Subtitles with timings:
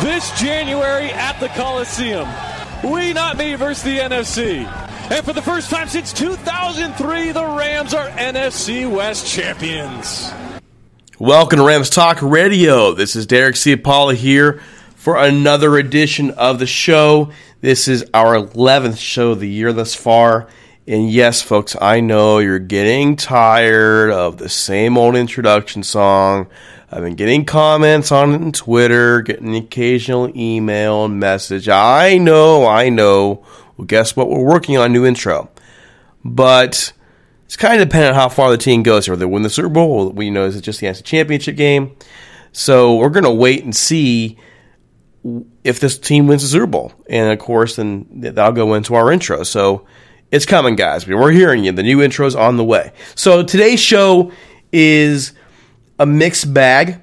[0.00, 2.28] this January at the Coliseum.
[2.82, 4.64] We not me versus the NFC.
[5.10, 10.32] And for the first time since 2003, the Rams are NFC West champions.
[11.18, 12.92] Welcome to Rams Talk Radio.
[12.92, 14.60] This is Derek Ciapala here
[14.96, 17.30] for another edition of the show.
[17.60, 20.48] This is our 11th show of the year thus far.
[20.86, 26.48] And yes, folks, I know you're getting tired of the same old introduction song.
[26.90, 31.68] I've been getting comments on Twitter, getting occasional email and message.
[31.68, 33.44] I know, I know.
[33.76, 34.28] Well, guess what?
[34.28, 35.50] We're working on a new intro.
[36.24, 36.92] But
[37.46, 39.08] it's kind of dependent on how far the team goes.
[39.08, 41.96] Whether they win the Super Bowl, we know is it just the NFC Championship game.
[42.52, 44.38] So we're going to wait and see
[45.64, 46.92] if this team wins the Super Bowl.
[47.08, 49.42] And of course, then that'll go into our intro.
[49.42, 49.86] So
[50.30, 51.06] it's coming, guys.
[51.06, 51.72] We're hearing you.
[51.72, 52.92] The new intro's on the way.
[53.14, 54.32] So today's show
[54.72, 55.32] is
[55.98, 57.00] a mixed bag.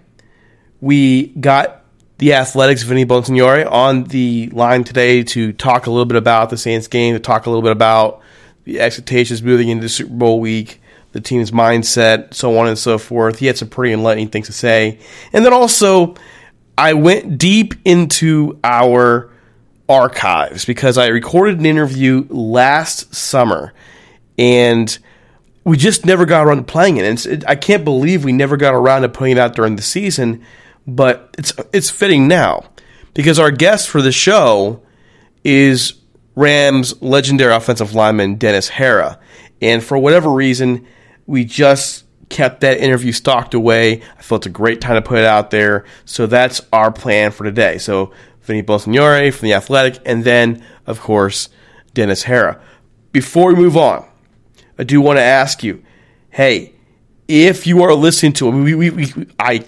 [0.79, 1.85] We got
[2.18, 6.57] the Athletic's, Vinny Bonsignore, on the line today to talk a little bit about the
[6.57, 8.22] Saints game, to talk a little bit about
[8.63, 10.82] the expectations moving into Super Bowl week,
[11.14, 13.40] the team's mindset, so on and so forth.
[13.40, 14.99] He had some pretty enlightening things to say.
[15.34, 16.16] And then also,
[16.78, 19.32] I went deep into our
[19.90, 23.73] archives because I recorded an interview last summer
[24.38, 24.97] and
[25.63, 27.05] we just never got around to playing it.
[27.05, 29.81] And it, I can't believe we never got around to putting it out during the
[29.81, 30.43] season,
[30.87, 32.63] but it's it's fitting now
[33.13, 34.81] because our guest for the show
[35.43, 35.93] is
[36.35, 39.19] Rams legendary offensive lineman Dennis Harrah.
[39.61, 40.87] And for whatever reason,
[41.28, 44.02] we just kept that interview stocked away.
[44.17, 45.85] I feel it's a great time to put it out there.
[46.05, 47.78] So that's our plan for today.
[47.78, 48.11] So
[48.41, 51.49] Vinny Bonsignore from The Athletic, and then, of course,
[51.93, 52.59] Dennis Harrah.
[53.11, 54.07] Before we move on,
[54.78, 55.84] I do want to ask you,
[56.29, 56.73] hey,
[57.28, 59.64] if you are listening to it, we, we, we, I,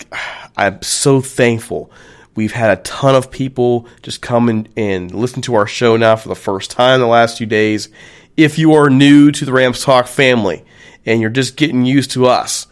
[0.58, 1.92] I'm so thankful.
[2.36, 6.16] We've had a ton of people just come in and listen to our show now
[6.16, 7.90] for the first time the last few days.
[8.36, 10.66] If you are new to the Rams Talk family
[11.06, 12.68] and you're just getting used to us,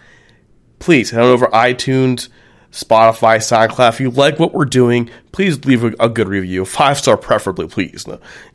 [0.79, 2.29] please head on over iTunes,
[2.71, 3.89] Spotify, SoundCloud.
[3.89, 7.67] If you like what we're doing, please leave a, a good review, five star preferably,
[7.67, 8.05] please.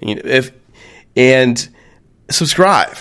[0.01, 0.51] If
[1.15, 1.69] and
[2.31, 2.97] subscribe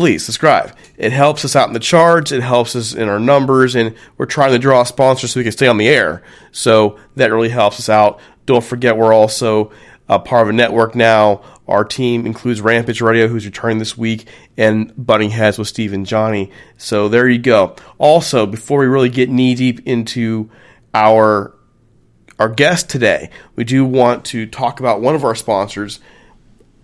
[0.00, 0.74] please subscribe.
[0.96, 4.24] It helps us out in the charts, it helps us in our numbers, and we're
[4.24, 6.22] trying to draw sponsors so we can stay on the air.
[6.52, 8.18] So that really helps us out.
[8.46, 9.72] Don't forget, we're also
[10.08, 11.42] a part of a network now.
[11.68, 14.26] Our team includes Rampage Radio, who's returning this week,
[14.56, 16.50] and Butting Heads with Steve and Johnny.
[16.78, 17.76] So there you go.
[17.98, 20.48] Also, before we really get knee deep into
[20.94, 21.54] our
[22.38, 26.00] our guest today, we do want to talk about one of our sponsors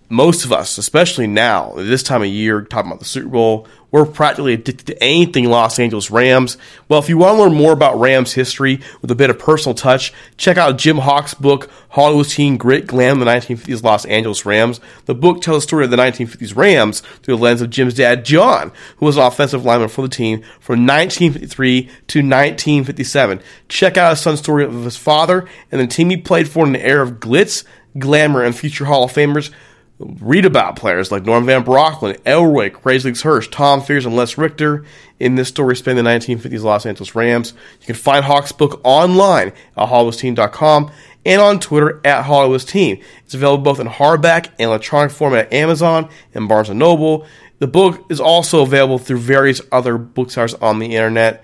[0.09, 4.05] most of us, especially now, this time of year, talking about the Super Bowl, we're
[4.05, 6.57] practically addicted to anything Los Angeles Rams.
[6.87, 9.73] Well, if you want to learn more about Rams history with a bit of personal
[9.73, 14.79] touch, check out Jim Hock's book, Hollywood Team Grit, Glam, the 1950s Los Angeles Rams.
[15.05, 18.25] The book tells the story of the 1950s Rams through the lens of Jim's dad,
[18.25, 23.41] John, who was an offensive lineman for the team from 1953 to 1957.
[23.69, 26.75] Check out his son's story of his father and the team he played for in
[26.75, 27.63] an era of glitz,
[27.97, 29.51] glamour, and future Hall of Famers
[29.99, 34.85] read about players like Norm Van Brocklin, Crazy Legs Hirsch, Tom Fears, and Les Richter
[35.19, 37.53] in this story spanning the 1950s Los Angeles Rams.
[37.79, 40.91] You can find Hock's book online at hollywoodsteam.com
[41.25, 43.03] and on Twitter at hollywoodsteam.
[43.25, 47.25] It's available both in hardback and electronic format at Amazon and Barnes & Noble.
[47.59, 51.43] The book is also available through various other booksellers on the internet.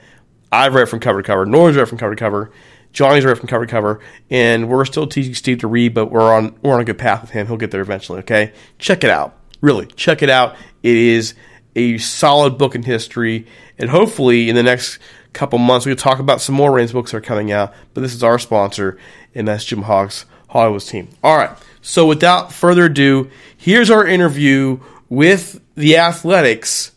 [0.51, 1.45] I've read from cover to cover.
[1.47, 2.51] Norm's read from cover to cover.
[2.93, 3.99] Johnny's right from cover to cover,
[4.29, 7.21] and we're still teaching Steve to read, but we're on we're on a good path
[7.21, 7.47] with him.
[7.47, 8.19] He'll get there eventually.
[8.19, 9.37] Okay, check it out.
[9.61, 10.55] Really, check it out.
[10.83, 11.33] It is
[11.75, 13.47] a solid book in history,
[13.77, 14.99] and hopefully in the next
[15.33, 17.73] couple months we'll talk about some more Rams books that are coming out.
[17.93, 18.97] But this is our sponsor,
[19.33, 21.09] and that's Jim Hock's Hollywood's team.
[21.23, 21.57] All right.
[21.81, 24.79] So without further ado, here's our interview
[25.09, 26.91] with the Athletic's.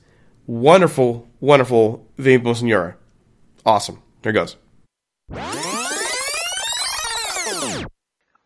[0.47, 2.95] Wonderful, wonderful Vinny Bonsignore.
[3.65, 4.01] Awesome.
[4.23, 4.57] Here goes.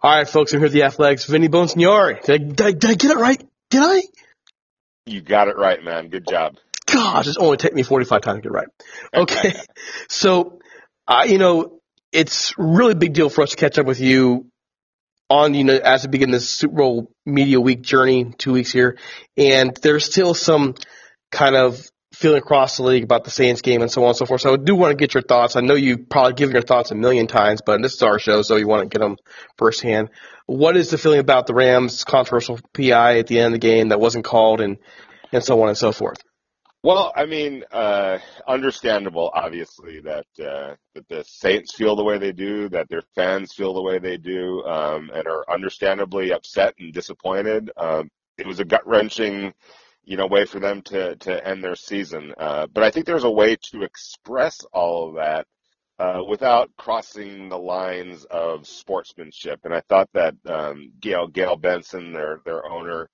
[0.03, 1.27] All right, folks, I'm here at the Athletic's.
[1.27, 2.23] Vinny Bonsignore.
[2.23, 3.49] Did I, did, I, did I get it right?
[3.69, 4.03] Did I?
[5.05, 6.09] You got it right, man.
[6.09, 6.57] Good job.
[6.87, 8.69] Gosh, it's only taken me 45 times to get it right.
[9.15, 9.61] Okay.
[10.09, 10.59] so,
[11.07, 11.81] uh, you know,
[12.13, 14.47] it's really big deal for us to catch up with you
[15.29, 18.97] on, you know, as we begin this Super Bowl media week journey, two weeks here.
[19.37, 20.77] And there's still some
[21.31, 21.87] kind of
[22.21, 24.43] feeling across the league about the Saints game and so on and so forth.
[24.43, 25.57] So I do want to get your thoughts.
[25.57, 28.43] I know you've probably given your thoughts a million times, but this is our show,
[28.43, 29.17] so you want to get them
[29.57, 30.11] firsthand.
[30.45, 33.89] What is the feeling about the Rams' controversial PI at the end of the game
[33.89, 34.77] that wasn't called and,
[35.33, 36.19] and so on and so forth?
[36.83, 42.33] Well, I mean, uh, understandable, obviously, that uh, that the Saints feel the way they
[42.33, 46.93] do, that their fans feel the way they do, um, and are understandably upset and
[46.93, 47.71] disappointed.
[47.77, 49.53] Um, it was a gut wrenching
[50.05, 52.33] you know, way for them to to end their season.
[52.37, 55.47] Uh, but I think there's a way to express all of that
[55.99, 59.61] uh, without crossing the lines of sportsmanship.
[59.65, 63.09] And I thought that um, Gayle Gayle Benson, their their owner,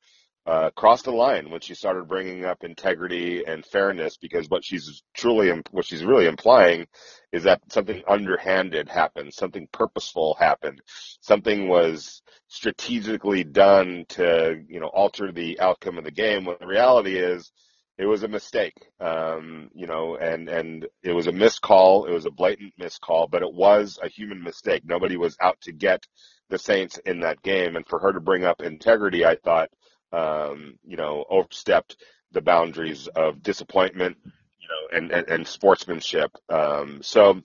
[0.46, 5.02] uh, crossed the line when she started bringing up integrity and fairness because what she's
[5.14, 6.86] truly what she's really implying
[7.32, 10.80] is that something underhanded happened, something purposeful happened,
[11.20, 16.44] something was strategically done to you know alter the outcome of the game.
[16.44, 17.52] When the reality is
[17.98, 22.06] it was a mistake, um, you know, and and it was a missed call.
[22.06, 24.82] It was a blatant missed call, but it was a human mistake.
[24.84, 26.06] Nobody was out to get
[26.48, 29.70] the Saints in that game, and for her to bring up integrity, I thought
[30.12, 31.96] um, you know, overstepped
[32.32, 36.30] the boundaries of disappointment, you know, and, and, and sportsmanship.
[36.48, 37.42] Um, so,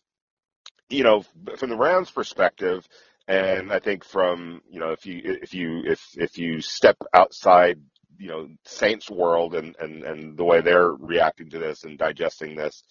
[0.90, 1.24] you know,
[1.58, 2.88] from the Rams' perspective,
[3.32, 7.80] and I think from you know, if you if you if if you step outside,
[8.18, 12.56] you know, Saints world and and and the way they're reacting to this and digesting
[12.56, 12.84] this,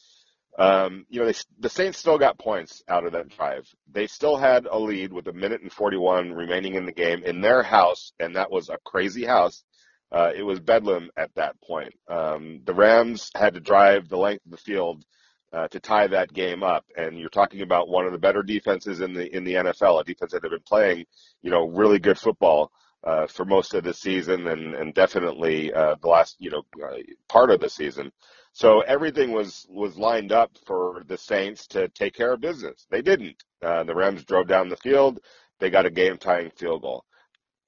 [0.59, 3.69] um, you know, they, the Saints still got points out of that drive.
[3.93, 7.43] They still had a lead with a minute and 41 remaining in the game in
[7.43, 9.63] their house, and that was a crazy house.
[10.11, 11.93] Uh, it was bedlam at that point.
[12.09, 15.05] Um, the Rams had to drive the length of the field
[15.53, 19.01] uh, to tie that game up, and you're talking about one of the better defenses
[19.01, 21.07] in the in the NFL, a defense that had been playing,
[21.43, 22.71] you know, really good football
[23.05, 26.97] uh, for most of the season, and and definitely uh, the last, you know, uh,
[27.29, 28.13] part of the season.
[28.53, 32.87] So everything was was lined up for the Saints to take care of business.
[32.91, 33.43] They didn't.
[33.63, 35.21] Uh, the Rams drove down the field.
[35.59, 37.05] They got a game tying field goal.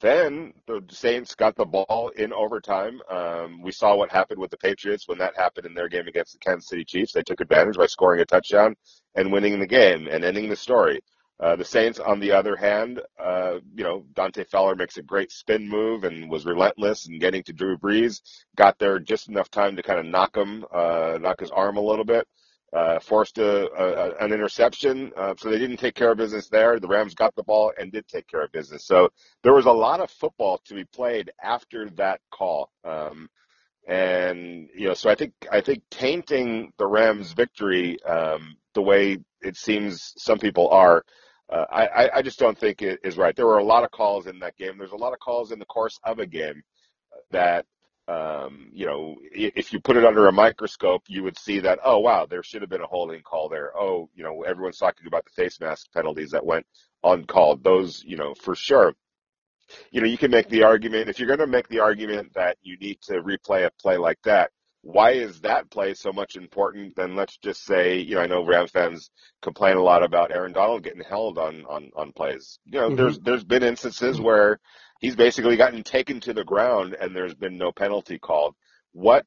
[0.02, 3.00] Then the Saints got the ball in overtime.
[3.08, 6.32] Um, we saw what happened with the Patriots when that happened in their game against
[6.32, 7.12] the Kansas City Chiefs.
[7.12, 8.74] They took advantage by scoring a touchdown
[9.14, 11.00] and winning the game and ending the story.
[11.40, 15.32] Uh, the Saints, on the other hand, uh, you know, Dante Fowler makes a great
[15.32, 18.20] spin move and was relentless in getting to Drew Brees.
[18.56, 21.80] Got there just enough time to kind of knock him, uh, knock his arm a
[21.80, 22.28] little bit.
[22.72, 26.80] Uh, forced a, a, an interception, uh, so they didn't take care of business there.
[26.80, 28.86] The Rams got the ball and did take care of business.
[28.86, 29.10] So
[29.42, 32.70] there was a lot of football to be played after that call.
[32.82, 33.28] Um,
[33.86, 39.18] and you know, so I think I think tainting the Rams' victory um, the way
[39.42, 41.04] it seems some people are
[41.52, 43.36] uh, I, I just don't think it is right.
[43.36, 44.78] There were a lot of calls in that game.
[44.78, 46.62] There's a lot of calls in the course of a game
[47.30, 47.66] that,
[48.12, 51.98] um, you know, if you put it under a microscope, you would see that, oh,
[51.98, 53.70] wow, there should have been a holding call there.
[53.76, 56.66] Oh, you know, everyone's talking about the face mask penalties that went
[57.02, 57.64] uncalled.
[57.64, 58.94] Those, you know, for sure.
[59.90, 62.58] You know, you can make the argument, if you're going to make the argument that
[62.62, 64.50] you need to replay a play like that,
[64.82, 68.44] why is that play so much important than let's just say, you know, I know
[68.44, 69.10] Rams fans
[69.40, 72.58] complain a lot about Aaron Donald getting held on on on plays.
[72.64, 72.96] You know, mm-hmm.
[72.96, 74.58] there's there's been instances where
[75.00, 78.56] he's basically gotten taken to the ground and there's been no penalty called.
[78.92, 79.24] What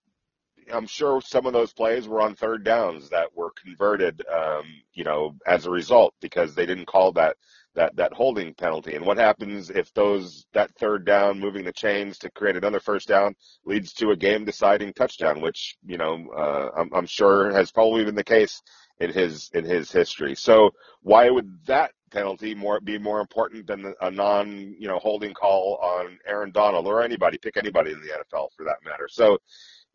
[0.73, 5.05] I'm sure some of those plays were on third downs that were converted, um, you
[5.05, 7.37] know, as a result because they didn't call that
[7.75, 8.95] that that holding penalty.
[8.95, 13.07] And what happens if those that third down, moving the chains to create another first
[13.07, 17.71] down, leads to a game deciding touchdown, which you know uh, I'm, I'm sure has
[17.71, 18.61] probably been the case
[18.99, 20.35] in his in his history.
[20.35, 25.33] So why would that penalty more be more important than a non you know holding
[25.33, 27.37] call on Aaron Donald or anybody?
[27.37, 29.07] Pick anybody in the NFL for that matter.
[29.09, 29.37] So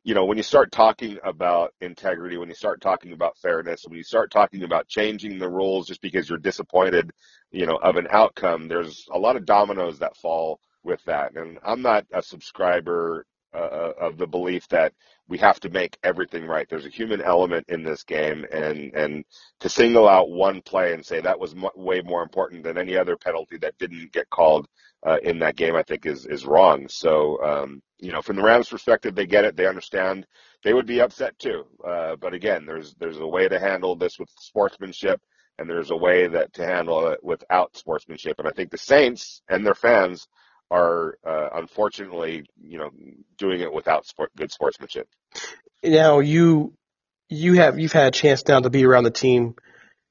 [0.03, 3.99] you know, when you start talking about integrity, when you start talking about fairness, when
[3.99, 7.11] you start talking about changing the rules just because you're disappointed,
[7.51, 11.37] you know, of an outcome, there's a lot of dominoes that fall with that.
[11.37, 14.93] And I'm not a subscriber uh, uh of the belief that
[15.31, 16.69] we have to make everything right.
[16.69, 19.25] There's a human element in this game, and and
[19.61, 22.97] to single out one play and say that was m- way more important than any
[22.97, 24.67] other penalty that didn't get called
[25.07, 26.89] uh, in that game, I think is is wrong.
[26.89, 30.27] So um, you know, from the Rams' perspective, they get it, they understand.
[30.65, 31.65] They would be upset too.
[31.87, 35.21] Uh, but again, there's there's a way to handle this with sportsmanship,
[35.59, 38.41] and there's a way that to handle it without sportsmanship.
[38.41, 40.27] And I think the Saints and their fans
[40.71, 42.91] are uh, unfortunately, you know,
[43.39, 45.09] doing it without sport, good sportsmanship.
[45.83, 46.75] Now you
[47.29, 49.55] you have you've had a chance now to be around the team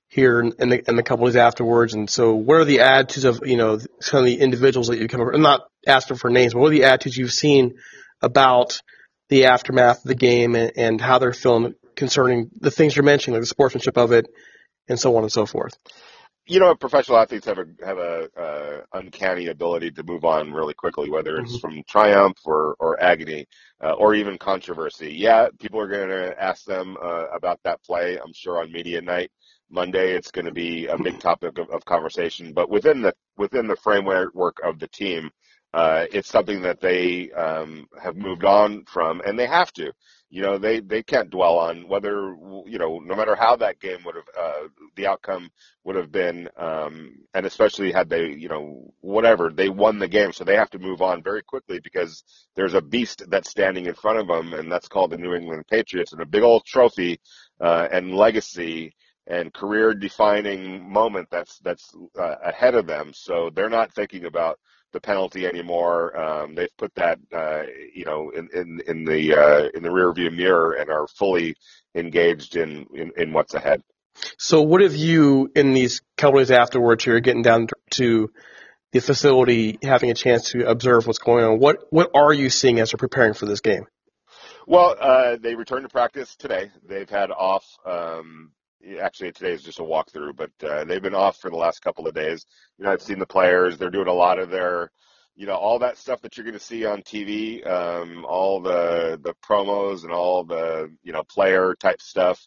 [0.09, 1.93] here in the, in the couple days afterwards.
[1.93, 5.07] And so, what are the attitudes of you know some of the individuals that you
[5.07, 5.33] come over?
[5.33, 7.75] I'm not asking for names, but what are the attitudes you've seen
[8.21, 8.81] about
[9.29, 13.35] the aftermath of the game and, and how they're feeling concerning the things you're mentioning,
[13.35, 14.27] like the sportsmanship of it,
[14.87, 15.77] and so on and so forth?
[16.49, 20.73] You know, professional athletes have a have a uh, uncanny ability to move on really
[20.73, 21.59] quickly, whether it's mm-hmm.
[21.59, 23.45] from triumph or or agony
[23.83, 25.13] uh, or even controversy.
[25.13, 28.17] Yeah, people are going to ask them uh, about that play.
[28.17, 29.29] I'm sure on media night.
[29.69, 32.51] Monday, it's going to be a big topic of, of conversation.
[32.51, 35.29] But within the within the framework of the team,
[35.75, 39.93] uh, it's something that they um, have moved on from, and they have to.
[40.31, 43.99] You know, they they can't dwell on whether you know, no matter how that game
[44.05, 45.49] would have, uh, the outcome
[45.83, 50.31] would have been, um, and especially had they, you know, whatever they won the game,
[50.31, 52.23] so they have to move on very quickly because
[52.55, 55.65] there's a beast that's standing in front of them, and that's called the New England
[55.67, 57.19] Patriots, and a big old trophy
[57.59, 58.93] uh, and legacy
[59.25, 63.11] and career defining moment that's that's uh, ahead of them.
[63.13, 64.59] So they're not thinking about
[64.91, 66.17] the penalty anymore.
[66.19, 70.35] Um, they've put that uh, you know in in, in the uh, in the rearview
[70.35, 71.55] mirror and are fully
[71.95, 73.81] engaged in, in, in what's ahead.
[74.37, 77.05] So what have you in these couple days afterwards?
[77.05, 78.31] You're getting down to
[78.91, 81.59] the facility, having a chance to observe what's going on.
[81.59, 83.85] What what are you seeing as you're preparing for this game?
[84.67, 86.71] Well, uh, they returned to practice today.
[86.87, 88.51] They've had off um,
[89.01, 92.07] actually today is just a walkthrough, but uh, they've been off for the last couple
[92.07, 92.45] of days.
[92.77, 94.91] You know, I've seen the players; they're doing a lot of their,
[95.35, 99.19] you know, all that stuff that you're going to see on TV, um, all the
[99.21, 102.45] the promos and all the you know player type stuff.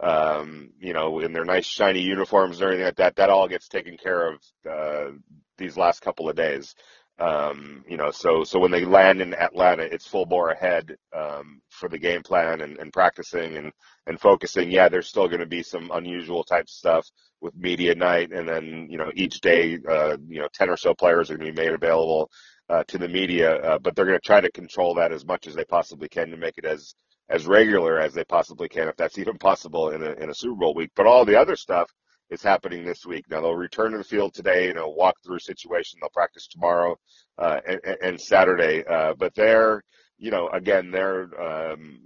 [0.00, 3.16] Um, you know, in their nice shiny uniforms and everything like that.
[3.16, 5.12] That all gets taken care of uh,
[5.56, 6.74] these last couple of days.
[7.18, 11.60] Um, you know, so so when they land in Atlanta, it's full bore ahead um,
[11.70, 13.72] for the game plan and, and practicing and
[14.06, 14.70] and focusing.
[14.70, 17.08] Yeah, there's still going to be some unusual type stuff
[17.40, 20.92] with media night, and then you know each day, uh, you know, ten or so
[20.92, 22.30] players are going to be made available
[22.68, 25.46] uh, to the media, uh, but they're going to try to control that as much
[25.46, 26.94] as they possibly can to make it as
[27.30, 30.56] as regular as they possibly can, if that's even possible in a in a Super
[30.56, 30.90] Bowl week.
[30.96, 31.88] But all the other stuff
[32.34, 33.24] is happening this week.
[33.30, 35.98] Now they'll return to the field today, you know, walk through situation.
[36.00, 36.98] They'll practice tomorrow
[37.38, 39.82] uh, and, and Saturday, uh, but they're,
[40.18, 42.00] you know, again, they're um,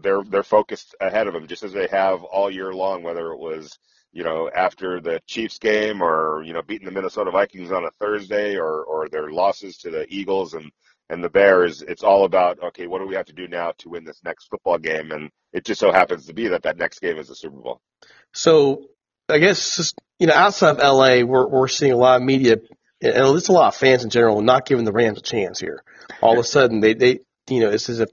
[0.00, 3.02] they're they're focused ahead of them, just as they have all year long.
[3.02, 3.78] Whether it was,
[4.12, 7.90] you know, after the Chiefs game, or you know, beating the Minnesota Vikings on a
[8.00, 10.70] Thursday, or or their losses to the Eagles and
[11.10, 13.90] and the Bears, it's all about okay, what do we have to do now to
[13.90, 15.12] win this next football game?
[15.12, 17.80] And it just so happens to be that that next game is the Super Bowl.
[18.34, 18.82] So
[19.28, 22.56] I guess you know, outside of LA, we're we're seeing a lot of media
[23.00, 25.82] and there's a lot of fans in general not giving the Rams a chance here.
[26.20, 28.08] All of a sudden, they they you know this is a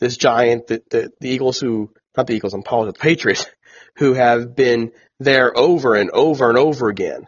[0.00, 3.46] this giant the the, the Eagles who not the Eagles, I'm apologizing, the Patriots
[3.96, 7.26] who have been there over and over and over again.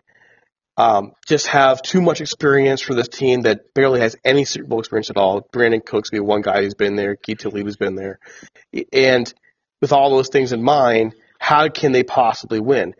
[0.77, 4.81] Um, just have too much experience for this team that barely has any Super Bowl
[4.81, 5.47] experience at all.
[5.55, 7.17] Brandin Cooks be one guy who's been there.
[7.17, 8.19] Aqib Talib's been there,
[8.93, 9.33] and
[9.81, 12.95] with all those things in mind, how can they possibly win?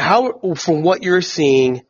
[0.00, 1.82] How, from what you're seeing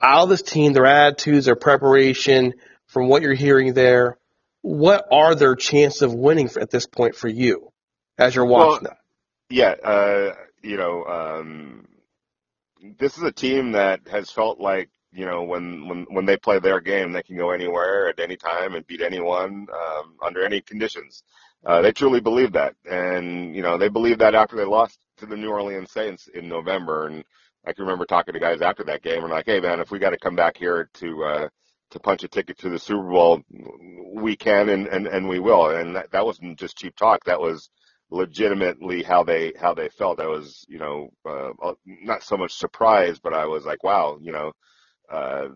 [0.00, 2.54] out of this team, their attitudes, their preparation,
[2.86, 4.18] from what you're hearing there,
[4.62, 7.72] what are their chances of winning at this point for you
[8.18, 8.96] as you're watching well, them?
[9.50, 11.86] Yeah, uh, you know, um,
[12.98, 16.58] this is a team that has felt like you know when when when they play
[16.58, 20.60] their game, they can go anywhere at any time and beat anyone um, under any
[20.60, 21.22] conditions.
[21.64, 25.30] Uh, they truly believe that, and you know they believe that after they lost to
[25.30, 27.06] the New Orleans Saints in November.
[27.06, 27.24] And
[27.66, 29.98] I can remember talking to guys after that game and like, hey man, if we
[29.98, 31.48] got to come back here to uh,
[31.90, 33.42] to punch a ticket to the Super Bowl,
[34.14, 35.70] we can and and, and we will.
[35.70, 37.24] And that, that wasn't just cheap talk.
[37.24, 37.70] That was
[38.10, 40.20] legitimately how they how they felt.
[40.20, 44.32] I was you know uh, not so much surprised, but I was like, wow, you
[44.32, 44.52] know,
[45.10, 45.48] uh,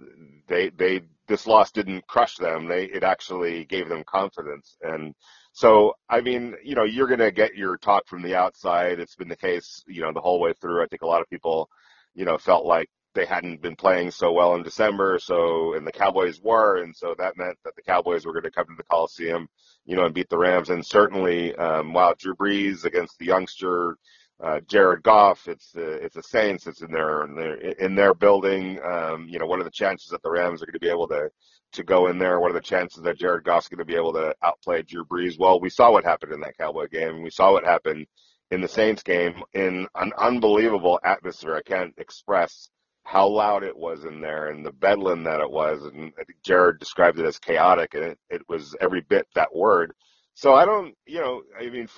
[0.48, 2.68] they they this loss didn't crush them.
[2.68, 5.14] They it actually gave them confidence and
[5.58, 9.00] so, I mean, you know, you're going to get your talk from the outside.
[9.00, 10.84] It's been the case, you know, the whole way through.
[10.84, 11.68] I think a lot of people,
[12.14, 15.18] you know, felt like they hadn't been playing so well in December.
[15.20, 16.80] So, and the Cowboys were.
[16.84, 19.48] And so that meant that the Cowboys were going to come to the Coliseum,
[19.84, 20.70] you know, and beat the Rams.
[20.70, 23.96] And certainly, um, wow, Drew Brees against the youngster,
[24.40, 26.68] uh, Jared Goff, it's the, it's the Saints.
[26.68, 28.78] It's in their, in their, in their building.
[28.80, 31.08] Um, you know, what are the chances that the Rams are going to be able
[31.08, 31.30] to,
[31.72, 32.40] to go in there?
[32.40, 35.38] What are the chances that Jared Goff's going to be able to outplay Drew Brees?
[35.38, 37.22] Well, we saw what happened in that Cowboy game.
[37.22, 38.06] We saw what happened
[38.50, 41.54] in the Saints game in an unbelievable atmosphere.
[41.54, 42.68] I can't express
[43.04, 45.82] how loud it was in there and the bedlam that it was.
[45.84, 46.12] And
[46.44, 49.92] Jared described it as chaotic, and it, it was every bit that word.
[50.34, 51.88] So I don't, you know, I mean,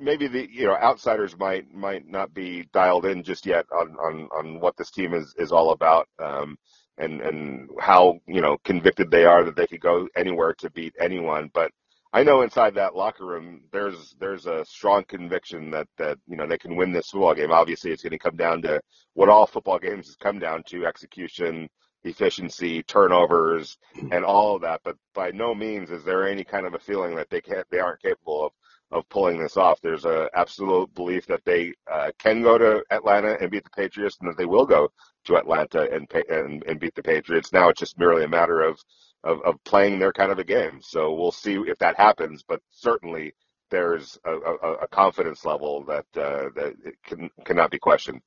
[0.00, 4.28] maybe the you know outsiders might might not be dialed in just yet on on
[4.36, 6.08] on what this team is is all about.
[6.18, 6.56] Um,
[7.00, 10.94] and and how you know convicted they are that they could go anywhere to beat
[11.00, 11.50] anyone.
[11.52, 11.72] But
[12.12, 16.46] I know inside that locker room, there's there's a strong conviction that that you know
[16.46, 17.52] they can win this football game.
[17.52, 18.80] Obviously, it's going to come down to
[19.14, 21.68] what all football games has come down to: execution,
[22.04, 23.78] efficiency, turnovers,
[24.10, 24.80] and all of that.
[24.84, 27.78] But by no means is there any kind of a feeling that they can't, they
[27.78, 28.52] aren't capable of
[28.92, 29.80] of pulling this off.
[29.80, 34.18] There's a absolute belief that they uh, can go to Atlanta and beat the Patriots,
[34.20, 34.90] and that they will go
[35.26, 37.52] to Atlanta and and, and beat the Patriots.
[37.52, 38.78] Now it's just merely a matter of,
[39.24, 40.80] of of playing their kind of a game.
[40.82, 42.42] So we'll see if that happens.
[42.46, 43.34] But certainly
[43.70, 48.20] there's a, a, a confidence level that uh, that can cannot be questioned.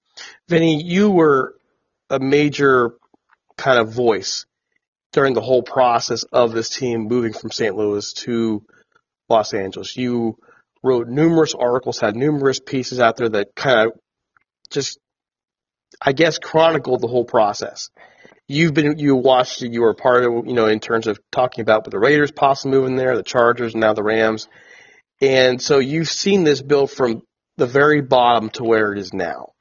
[0.48, 1.56] Vinny, you were
[2.10, 2.94] a major
[3.58, 4.46] kind of voice
[5.12, 7.76] during the whole process of this team moving from St.
[7.76, 8.64] Louis to
[9.30, 9.96] Los Angeles.
[9.96, 10.38] You
[10.84, 14.00] wrote numerous articles, had numerous pieces out there that kind of
[14.70, 15.00] just,
[16.06, 17.90] I guess, chronicled the whole process.
[18.48, 21.86] You've been, you watched, you were part of, you know, in terms of talking about
[21.86, 24.50] with the Raiders possibly moving there, the Chargers, and now the Rams.
[25.22, 27.22] And so you've seen this build from
[27.56, 29.54] the very bottom to where it is now.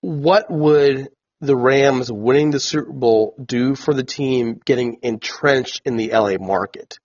[0.00, 1.08] What would
[1.40, 6.36] the Rams winning the Super Bowl do for the team getting entrenched in the LA
[6.38, 6.98] market?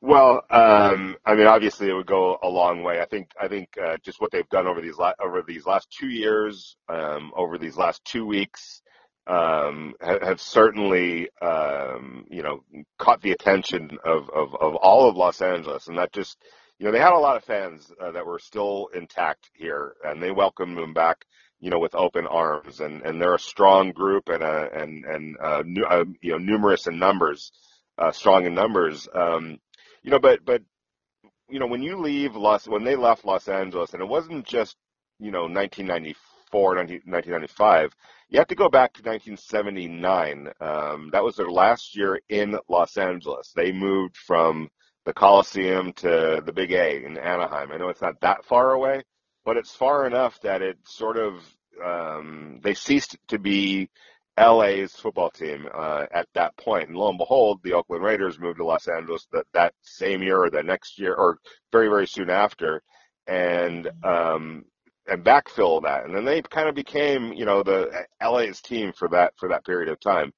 [0.00, 3.00] Well, um, I mean, obviously, it would go a long way.
[3.02, 5.90] I think, I think uh, just what they've done over these la- over these last
[5.90, 8.82] two years, um, over these last two weeks,
[9.26, 12.60] um, have, have certainly, um, you know,
[13.00, 16.38] caught the attention of, of of all of Los Angeles, and that just,
[16.78, 20.22] you know, they had a lot of fans uh, that were still intact here, and
[20.22, 21.26] they welcomed them back,
[21.60, 25.36] you know, with open arms, and and they're a strong group and a and and
[25.42, 27.52] uh, nu- uh, you know numerous in numbers,
[27.98, 29.08] uh, strong in numbers.
[30.02, 30.62] You know, but but
[31.48, 34.76] you know, when you leave Los, when they left Los Angeles, and it wasn't just
[35.18, 37.92] you know 1994, 1995,
[38.28, 40.48] you have to go back to 1979.
[40.60, 43.52] Um, that was their last year in Los Angeles.
[43.54, 44.70] They moved from
[45.04, 47.72] the Coliseum to the Big A in Anaheim.
[47.72, 49.02] I know it's not that far away,
[49.44, 51.42] but it's far enough that it sort of
[51.84, 53.88] um, they ceased to be
[54.40, 56.88] LA's football team uh, at that point.
[56.88, 60.42] And lo and behold, the Oakland Raiders moved to Los Angeles that, that same year
[60.42, 61.38] or the next year or
[61.72, 62.82] very, very soon after
[63.26, 64.64] and um,
[65.06, 66.04] and backfill that.
[66.04, 69.64] And then they kind of became, you know, the LA's team for that for that
[69.64, 70.32] period of time.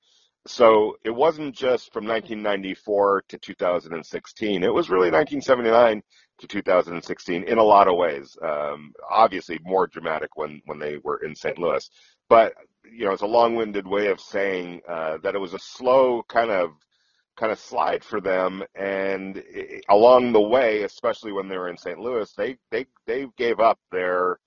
[0.47, 4.65] So it wasn't just from 1994 to 2016.
[4.65, 6.03] It was really 1979
[6.39, 8.37] to 2016 in a lot of ways.
[8.43, 11.59] Um, obviously, more dramatic when when they were in St.
[11.59, 11.89] Louis,
[12.29, 12.55] but
[12.95, 16.51] you know, it's a long-winded way of saying uh, that it was a slow kind
[16.51, 16.71] of
[17.37, 18.63] kind of slide for them.
[18.75, 21.99] And it, along the way, especially when they were in St.
[21.99, 24.39] Louis, they they they gave up their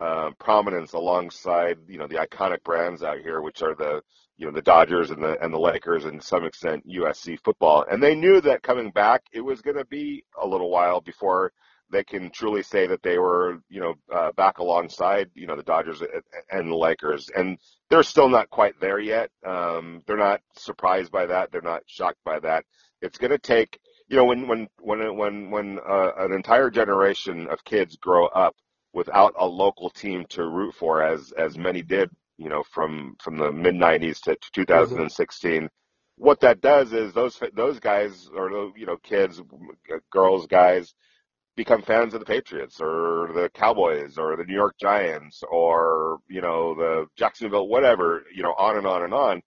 [0.00, 4.02] uh, prominence alongside you know the iconic brands out here, which are the
[4.36, 7.84] you know the Dodgers and the and the Lakers and to some extent USC football.
[7.90, 11.52] And they knew that coming back, it was going to be a little while before
[11.90, 15.62] they can truly say that they were you know uh, back alongside you know the
[15.62, 16.02] Dodgers
[16.50, 17.30] and the Lakers.
[17.34, 19.30] And they're still not quite there yet.
[19.44, 21.50] Um, they're not surprised by that.
[21.50, 22.64] They're not shocked by that.
[23.02, 27.48] It's going to take you know when when when when when uh, an entire generation
[27.48, 28.54] of kids grow up
[28.92, 33.36] without a local team to root for, as as many did, you know, from from
[33.36, 35.52] the mid '90s to 2016.
[35.52, 35.66] Mm-hmm.
[36.16, 39.40] What that does is those those guys or you know kids,
[40.10, 40.94] girls, guys
[41.60, 46.40] become fans of the Patriots or the Cowboys or the New York Giants or you
[46.40, 49.42] know the Jacksonville whatever you know on and on and on.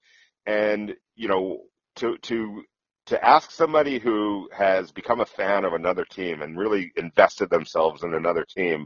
[0.46, 1.62] And you know
[1.96, 2.64] to to
[3.08, 8.04] to ask somebody who has become a fan of another team and really invested themselves
[8.04, 8.86] in another team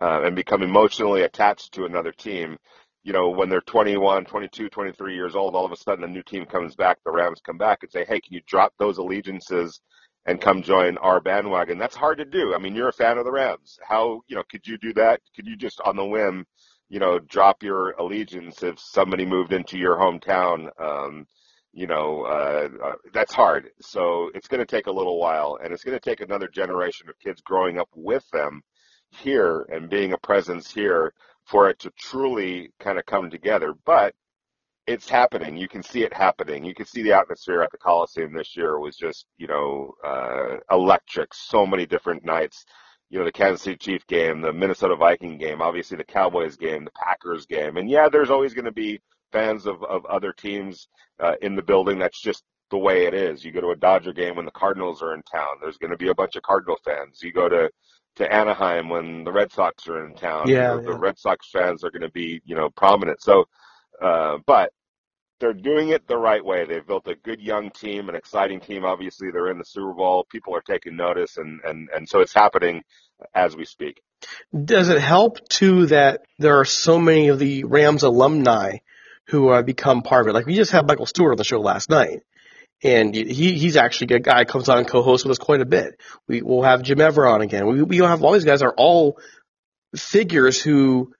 [0.00, 2.56] uh, and become emotionally attached to another team,
[3.04, 6.22] you know, when they're 21, 22, 23 years old, all of a sudden a new
[6.22, 9.80] team comes back, the Rams come back and say, hey, can you drop those allegiances
[10.26, 11.78] and come join our bandwagon?
[11.78, 12.54] That's hard to do.
[12.54, 13.78] I mean, you're a fan of the Rams.
[13.82, 15.20] How, you know, could you do that?
[15.34, 16.46] Could you just on the whim,
[16.88, 20.68] you know, drop your allegiance if somebody moved into your hometown?
[20.80, 21.26] Um,
[21.72, 23.70] you know, uh, uh, that's hard.
[23.80, 27.08] So it's going to take a little while, and it's going to take another generation
[27.08, 28.62] of kids growing up with them
[29.10, 31.12] here and being a presence here
[31.44, 33.74] for it to truly kind of come together.
[33.84, 34.14] But
[34.86, 35.56] it's happening.
[35.56, 36.64] You can see it happening.
[36.64, 40.56] You can see the atmosphere at the Coliseum this year was just, you know, uh,
[40.70, 41.32] electric.
[41.34, 42.64] So many different nights.
[43.10, 46.84] You know, the Kansas City Chief game, the Minnesota Viking game, obviously the Cowboys game,
[46.84, 47.76] the Packers game.
[47.76, 49.00] And yeah, there's always going to be
[49.32, 50.88] fans of, of other teams
[51.20, 51.98] uh, in the building.
[51.98, 53.44] That's just the way it is.
[53.44, 55.58] You go to a Dodger game when the Cardinals are in town.
[55.60, 57.20] There's going to be a bunch of Cardinal fans.
[57.22, 57.70] You go to
[58.16, 60.48] to Anaheim when the Red Sox are in town.
[60.48, 60.80] Yeah, yeah.
[60.82, 63.20] the Red Sox fans are going to be, you know, prominent.
[63.20, 63.44] So,
[64.00, 64.70] uh, but
[65.40, 66.64] they're doing it the right way.
[66.64, 68.84] They've built a good young team, an exciting team.
[68.84, 70.24] Obviously, they're in the Super Bowl.
[70.30, 72.82] People are taking notice, and and and so it's happening
[73.34, 74.00] as we speak.
[74.64, 78.78] Does it help too that there are so many of the Rams alumni
[79.28, 80.34] who have become part of it?
[80.34, 82.22] Like we just had Michael Stewart on the show last night,
[82.82, 86.00] and he he's actually a guy comes on and co-hosts with us quite a bit.
[86.28, 87.66] We will have Jim Everett on again.
[87.66, 89.18] We we have all these guys are all
[89.96, 91.12] figures who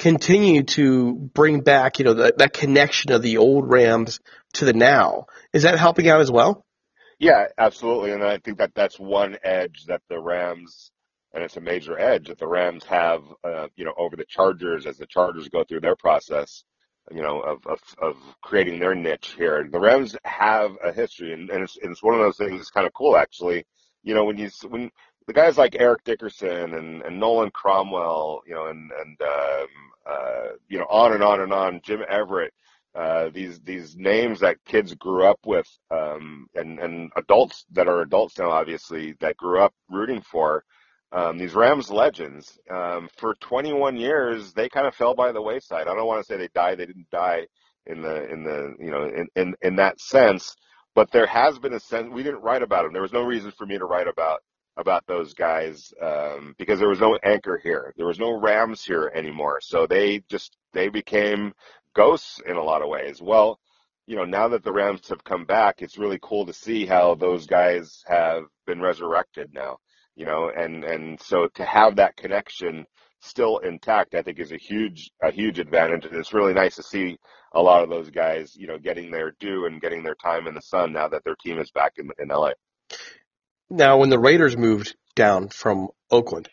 [0.00, 4.18] continue to bring back you know that that connection of the old Rams
[4.54, 5.26] to the now.
[5.52, 6.66] Is that helping out as well?
[7.18, 10.90] Yeah, absolutely, and I think that that's one edge that the Rams.
[11.32, 14.84] And it's a major edge that the Rams have, uh, you know, over the Chargers
[14.84, 16.64] as the Chargers go through their process
[17.10, 19.68] you know, of, of, of creating their niche here.
[19.70, 22.86] The Rams have a history, and, and it's, it's one of those things that's kind
[22.86, 23.64] of cool, actually.
[24.02, 24.90] You know, when you when
[25.30, 29.68] the guys like Eric Dickerson and, and Nolan Cromwell, you know, and and um,
[30.04, 32.52] uh, you know, on and on and on, Jim Everett,
[32.96, 38.00] uh, these these names that kids grew up with, um, and and adults that are
[38.00, 40.64] adults now, obviously, that grew up rooting for
[41.12, 45.86] um, these Rams legends, um, for 21 years, they kind of fell by the wayside.
[45.86, 47.46] I don't want to say they died; they didn't die
[47.86, 50.56] in the in the you know in in, in that sense.
[50.96, 52.92] But there has been a sense we didn't write about them.
[52.92, 54.40] There was no reason for me to write about
[54.80, 57.94] about those guys um, because there was no anchor here.
[57.96, 59.60] There was no Rams here anymore.
[59.62, 61.52] So they just they became
[61.94, 63.20] ghosts in a lot of ways.
[63.22, 63.60] Well,
[64.06, 67.14] you know, now that the Rams have come back, it's really cool to see how
[67.14, 69.78] those guys have been resurrected now
[70.16, 72.84] you know, and and so to have that connection
[73.20, 76.82] still intact, I think is a huge a huge advantage, and it's really nice to
[76.82, 77.18] see
[77.54, 80.54] a lot of those guys, you know, getting their due and getting their time in
[80.54, 82.50] the sun now that their team is back in in LA.
[83.70, 86.48] Now, when the Raiders moved down from Oakland,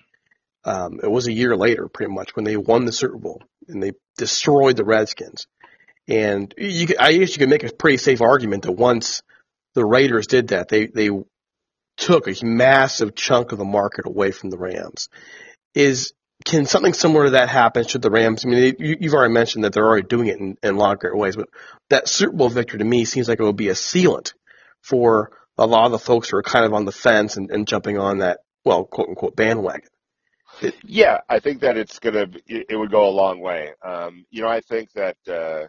[0.64, 3.82] um, it was a year later, pretty much, when they won the Super Bowl and
[3.82, 5.48] they destroyed the Redskins.
[6.08, 9.24] And you, I guess you could make a pretty safe argument that once
[9.74, 11.10] the Raiders did that, they they
[11.98, 15.10] took a massive chunk of the market away from the Rams.
[15.74, 16.14] Is
[16.46, 18.46] can something similar to that happen should the Rams?
[18.46, 20.94] I mean, you, you've already mentioned that they're already doing it in, in a lot
[20.94, 21.50] of great ways, but
[21.90, 24.34] that Super Bowl victory to me seems like it would be a sealant
[24.82, 27.68] for a lot of the folks who are kind of on the fence and, and
[27.68, 29.90] jumping on that, well, quote unquote, bandwagon.
[30.62, 33.72] It, yeah, I think that it's gonna it, it would go a long way.
[33.84, 35.68] Um, you know, I think that uh,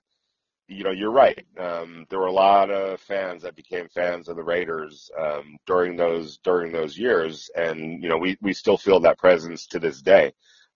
[0.68, 1.44] you know you're right.
[1.59, 5.96] Um, there were a lot of fans that became fans of the Raiders um, during
[5.96, 10.01] those during those years, and you know we we still feel that presence to this
[10.01, 10.33] day.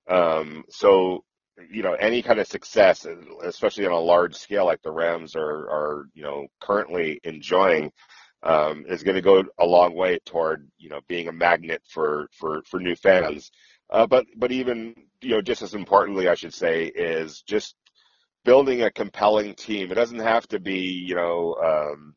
[0.08, 1.24] Um, so
[1.70, 3.06] you know any kind of success,
[3.44, 7.92] especially on a large scale like the Rams are are you know currently enjoying,
[8.42, 12.28] um, is going to go a long way toward you know being a magnet for
[12.32, 13.50] for for new fans.
[13.90, 17.74] Uh, but but even you know just as importantly, I should say, is just
[18.44, 19.90] building a compelling team.
[19.90, 22.14] It doesn't have to be you know um,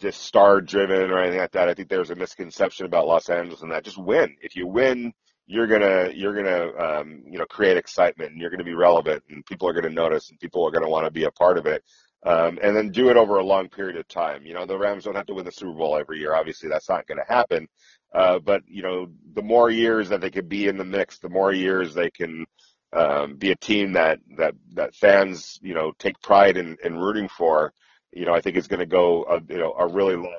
[0.00, 1.68] just star driven or anything like that.
[1.68, 4.36] I think there's a misconception about Los Angeles and that just win.
[4.42, 5.12] If you win,
[5.46, 9.46] you're gonna you're gonna um, you know create excitement and you're gonna be relevant and
[9.46, 11.84] people are gonna notice and people are gonna want to be a part of it.
[12.24, 14.46] Um, and then do it over a long period of time.
[14.46, 16.34] You know, the Rams don't have to win the Super Bowl every year.
[16.34, 17.66] Obviously, that's not going to happen.
[18.14, 21.28] Uh, but you know, the more years that they could be in the mix, the
[21.28, 22.46] more years they can
[22.92, 27.28] um, be a team that that that fans you know take pride in, in rooting
[27.28, 27.72] for.
[28.12, 30.38] You know, I think it's going to go a, you know a really long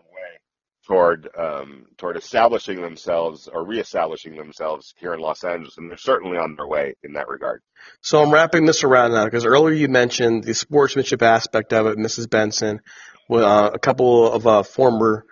[0.87, 6.37] toward um, toward establishing themselves or reestablishing themselves here in Los Angeles, and they're certainly
[6.37, 7.61] on their way in that regard.
[8.01, 11.97] So I'm wrapping this around now because earlier you mentioned the sportsmanship aspect of it,
[11.97, 12.29] Mrs.
[12.29, 12.81] Benson,
[13.29, 15.25] with uh, a couple of uh, former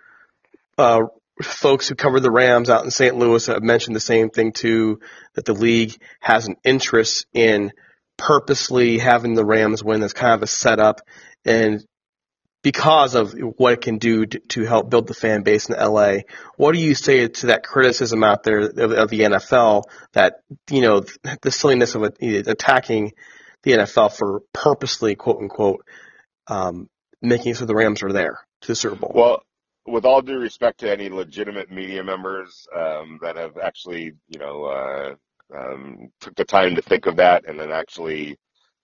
[0.77, 1.01] uh,
[1.41, 3.15] folks who covered the Rams out in St.
[3.15, 4.99] Louis have mentioned the same thing too,
[5.35, 7.71] that the league has an interest in
[8.17, 11.01] purposely having the Rams win as kind of a setup
[11.43, 11.83] and
[12.63, 16.17] because of what it can do to, help build the fan base in LA.
[16.57, 20.81] What do you say to that criticism out there of, of the NFL that, you
[20.81, 21.03] know,
[21.41, 23.13] the silliness of attacking
[23.63, 25.85] the NFL for purposely, quote unquote,
[26.47, 26.89] um,
[27.21, 29.11] making so the Rams are there to the Super Bowl?
[29.15, 29.43] Well,
[29.87, 34.65] with all due respect to any legitimate media members um, that have actually, you know,
[34.65, 35.15] uh,
[35.55, 38.37] um, took the time to think of that and then actually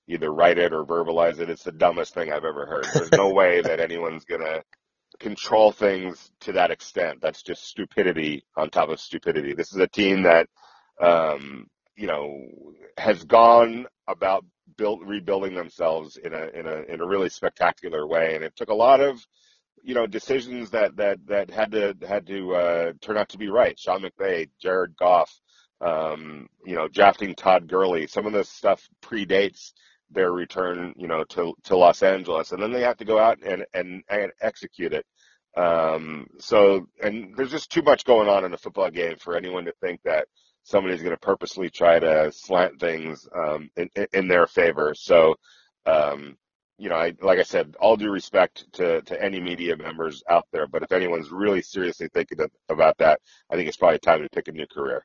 [0.08, 2.86] either write it or verbalize it, it's the dumbest thing I've ever heard.
[2.94, 4.64] There's no way that anyone's gonna
[5.20, 7.20] control things to that extent.
[7.22, 9.54] That's just stupidity on top of stupidity.
[9.54, 10.48] This is a team that,
[11.02, 12.48] um, you know,
[12.98, 14.46] has gone about
[14.78, 18.70] built rebuilding themselves in a in a in a really spectacular way, and it took
[18.70, 19.26] a lot of
[19.84, 23.50] you know decisions that that that had to had to uh, turn out to be
[23.50, 23.80] right.
[23.80, 25.32] Sean McVay, Jared Goff,
[25.82, 28.08] um, you know, drafting Todd Gurley.
[28.08, 29.74] Some of this stuff predates
[30.12, 33.40] their return, you know, to to Los Angeles, and then they have to go out
[33.44, 35.06] and and, and execute it.
[35.56, 39.66] Um, so, and there's just too much going on in a football game for anyone
[39.66, 40.28] to think that
[40.64, 44.94] somebody's going to purposely try to slant things um, in, in their favor.
[44.96, 45.36] So,
[45.86, 46.38] um,
[46.78, 50.46] you know, I, like I said, all due respect to, to any media members out
[50.52, 52.38] there, but if anyone's really seriously thinking
[52.70, 55.04] about that, I think it's probably time to pick a new career.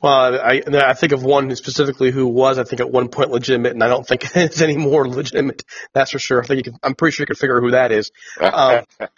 [0.00, 3.72] Well, I, I think of one specifically who was, I think, at one point legitimate,
[3.72, 5.64] and I don't think it's any more legitimate.
[5.92, 6.42] That's for sure.
[6.42, 8.12] I think you can, I'm pretty sure you can figure out who that is.
[8.40, 8.84] Um,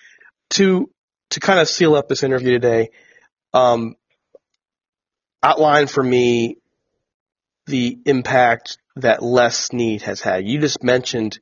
[0.51, 0.91] to
[1.31, 2.91] to kind of seal up this interview today,
[3.53, 3.95] um,
[5.43, 6.57] outline for me
[7.67, 10.47] the impact that Les Snead has had.
[10.47, 11.39] You just mentioned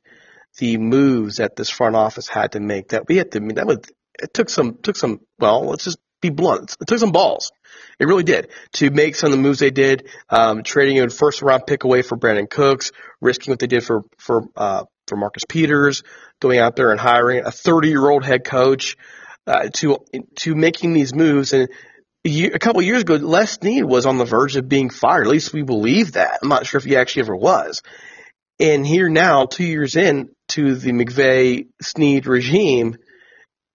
[0.57, 2.89] the moves that this front office had to make.
[2.89, 3.39] That we had to.
[3.39, 3.85] Mean that would
[4.21, 5.21] it took some took some.
[5.37, 6.75] Well, let's just be blunt.
[6.81, 7.51] It took some balls.
[7.99, 11.41] It really did to make some of the moves they did, um, trading a first
[11.41, 15.43] round pick away for Brandin Cooks, risking what they did for for uh, for Marcus
[15.47, 16.03] Peters,
[16.39, 18.95] going out there and hiring a 30 year old head coach,
[19.47, 19.99] uh, to
[20.37, 21.53] to making these moves.
[21.53, 21.69] And
[22.25, 25.25] a, year, a couple years ago, Les Snead was on the verge of being fired.
[25.25, 26.39] At least we believe that.
[26.41, 27.81] I'm not sure if he actually ever was.
[28.59, 32.97] And here now, two years in to the McVay Snead regime,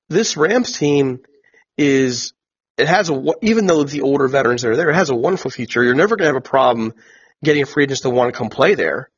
[0.08, 1.20] this Rams team
[1.76, 2.32] is
[2.76, 5.82] it has a even though the older veterans are there, it has a wonderful future.
[5.82, 6.94] You're never going to have a problem
[7.42, 9.10] getting free agents to want to come play there.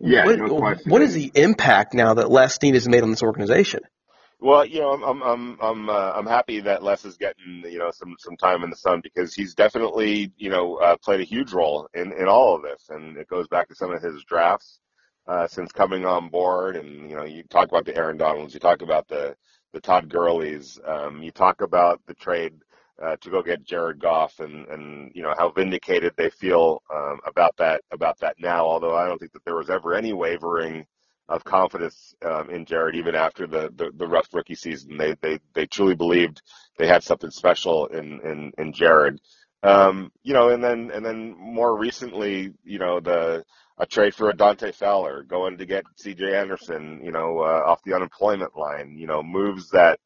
[0.00, 3.22] Yeah, what, no what is the impact now that Les Snead has made on this
[3.22, 3.80] organization?
[4.40, 7.78] Well, you know, I'm I'm I'm I'm, uh, I'm happy that Les is getting you
[7.78, 11.24] know some some time in the sun because he's definitely you know uh, played a
[11.24, 14.24] huge role in in all of this, and it goes back to some of his
[14.24, 14.80] drafts
[15.30, 18.58] uh, since coming on board, and you know, you talk about the Aaron Donalds, you
[18.60, 19.36] talk about the
[19.72, 20.78] the Todd Gurleys.
[20.88, 22.54] Um, you talk about the trade
[23.00, 27.20] uh, to go get Jared Goff, and and you know how vindicated they feel um,
[27.24, 28.66] about that about that now.
[28.66, 30.84] Although I don't think that there was ever any wavering
[31.28, 34.96] of confidence um, in Jared, even after the, the, the rough rookie season.
[34.98, 36.42] They they they truly believed
[36.76, 39.20] they had something special in in in Jared.
[39.62, 43.44] Um, you know, and then and then more recently, you know, the
[43.80, 46.36] a trade for a Dante Fowler, going to get C.J.
[46.36, 49.98] Anderson, you know, uh, off the unemployment line, you know, moves that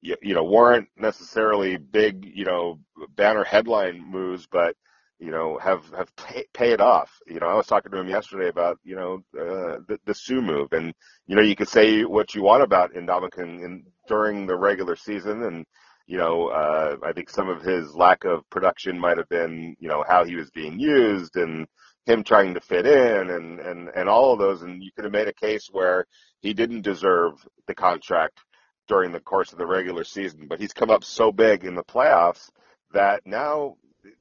[0.00, 2.80] you, you know weren't necessarily big, you know,
[3.16, 4.74] banner headline moves, but
[5.20, 7.10] you know, have have pay, paid off.
[7.26, 10.40] You know, I was talking to him yesterday about you know uh, the the Suh
[10.40, 10.92] move, and
[11.28, 15.44] you know, you could say what you want about Ndamukong in during the regular season,
[15.44, 15.66] and
[16.06, 19.88] you know, uh, I think some of his lack of production might have been you
[19.88, 21.68] know how he was being used and
[22.06, 25.12] him trying to fit in and and and all of those, and you could have
[25.12, 26.06] made a case where
[26.40, 27.32] he didn't deserve
[27.66, 28.40] the contract
[28.88, 31.84] during the course of the regular season, but he's come up so big in the
[31.84, 32.50] playoffs
[32.92, 33.76] that now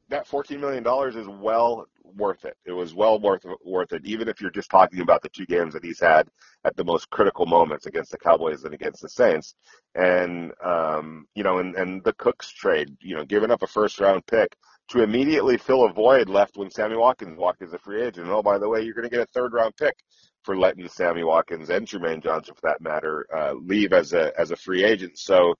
[0.10, 0.86] that $14 million
[1.18, 2.58] is well worth it.
[2.66, 5.74] It was well worth worth it, even if you're just talking about the two games
[5.74, 6.28] that he's had
[6.66, 9.56] at the most critical moments against the Cowboys and against the Saints.
[9.96, 14.00] And um, you know, and, and the Cooks trade, you know, giving up a first
[14.00, 14.56] round pick
[14.90, 18.26] to immediately fill a void left when Sammy Watkins walked as a free agent.
[18.26, 19.96] And oh, by the way, you're going to get a third round pick
[20.44, 24.52] for letting Sammy Watkins and Trumaine Johnson, for that matter, uh, leave as a as
[24.52, 25.18] a free agent.
[25.18, 25.54] So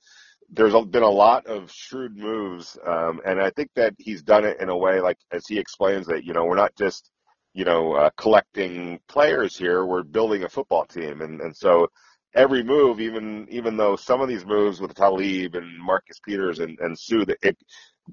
[0.52, 4.60] there's been a lot of shrewd moves, um, and I think that he's done it
[4.60, 7.12] in a way like as he explains that you know we're not just
[7.54, 11.88] you know uh, collecting players here, we're building a football team, and and so
[12.36, 16.80] every move, even even though some of these moves with Talib and Marcus Peters and
[16.80, 17.58] and Suh, it,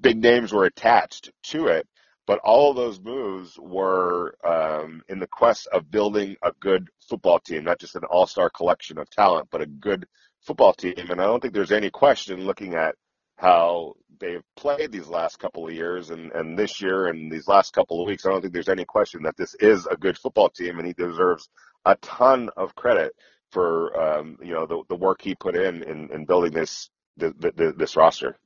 [0.01, 1.87] big names were attached to it,
[2.25, 7.39] but all of those moves were um, in the quest of building a good football
[7.39, 10.05] team, not just an all-star collection of talent, but a good
[10.41, 12.95] football team, and I don't think there's any question looking at
[13.37, 17.73] how they've played these last couple of years and, and this year and these last
[17.73, 18.25] couple of weeks.
[18.25, 20.93] I don't think there's any question that this is a good football team, and he
[20.93, 21.49] deserves
[21.85, 23.13] a ton of credit
[23.51, 27.33] for um, you know the, the work he put in in, in building this the,
[27.39, 28.37] the, this roster.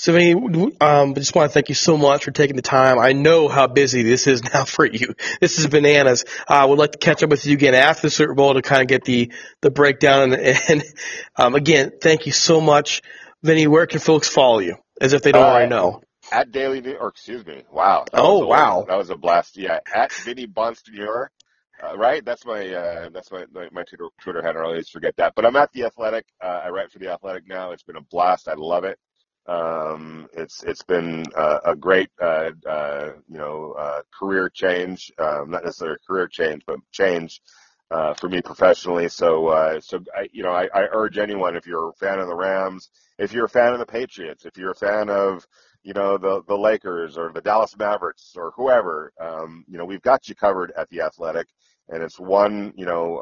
[0.00, 0.32] So, Vinny,
[0.80, 2.98] I just want to thank you so much for taking the time.
[2.98, 5.14] I know how busy this is now for you.
[5.42, 6.24] This is bananas.
[6.48, 8.62] I uh, would like to catch up with you again after the Super Bowl to
[8.62, 10.32] kind of get the, the breakdown.
[10.32, 10.82] And, and
[11.36, 13.02] um, again, thank you so much.
[13.42, 14.76] Vinny, where can folks follow you?
[15.02, 16.00] As if they don't uh, already know.
[16.32, 18.06] At Daily or excuse me, wow.
[18.14, 18.86] Oh, wow.
[18.88, 19.58] That was a blast.
[19.58, 21.26] Yeah, at Vinny Bonsignore.
[21.82, 22.24] Uh, right?
[22.24, 24.62] That's my uh, that's my my Twitter, Twitter handle.
[24.62, 25.34] I always forget that.
[25.36, 26.24] But I'm at the Athletic.
[26.42, 27.72] Uh, I write for the Athletic now.
[27.72, 28.48] It's been a blast.
[28.48, 28.98] I love it.
[29.46, 35.50] Um, it's it's been uh, a great uh, uh, you know uh, career change, um,
[35.50, 37.40] not necessarily a career change, but change
[37.90, 39.08] uh, for me professionally.
[39.08, 42.28] So uh, so I, you know I, I urge anyone if you're a fan of
[42.28, 45.46] the Rams, if you're a fan of the Patriots, if you're a fan of
[45.82, 50.02] you know the the Lakers or the Dallas Mavericks or whoever, um, you know we've
[50.02, 51.48] got you covered at the Athletic,
[51.88, 53.20] and it's one you know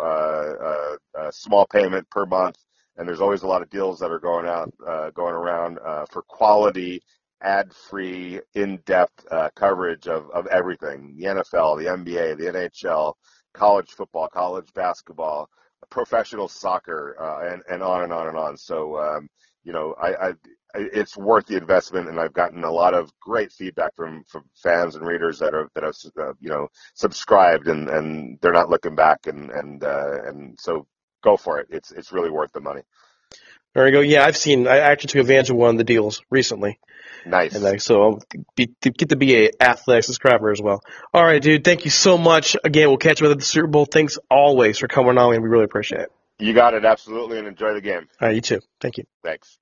[1.30, 2.56] small payment per month
[2.98, 6.04] and there's always a lot of deals that are going out, uh, going around uh,
[6.10, 7.00] for quality,
[7.42, 13.14] ad-free, in-depth uh, coverage of, of everything: the NFL, the NBA, the NHL,
[13.54, 15.48] college football, college basketball,
[15.90, 18.56] professional soccer, uh, and and on and on and on.
[18.56, 19.28] So um,
[19.64, 20.32] you know, I, I
[20.74, 24.96] it's worth the investment, and I've gotten a lot of great feedback from, from fans
[24.96, 28.94] and readers that are that have uh, you know subscribed, and, and they're not looking
[28.94, 30.86] back, and and uh, and so
[31.28, 31.68] go for it.
[31.70, 32.82] It's it's really worth the money.
[33.74, 34.00] There you go.
[34.00, 34.66] Yeah, I've seen.
[34.66, 36.78] I actually took advantage of one of the deals recently.
[37.26, 37.54] Nice.
[37.54, 38.22] And I, so I'll
[38.56, 40.82] be, get to be a athletic subscriber as well.
[41.12, 41.64] All right, dude.
[41.64, 42.56] Thank you so much.
[42.64, 43.84] Again, we'll catch you at the Super Bowl.
[43.84, 46.12] Thanks always for coming on, and we really appreciate it.
[46.38, 46.84] You got it.
[46.84, 48.08] Absolutely, and enjoy the game.
[48.20, 48.60] All right, you too.
[48.80, 49.04] Thank you.
[49.22, 49.58] Thanks.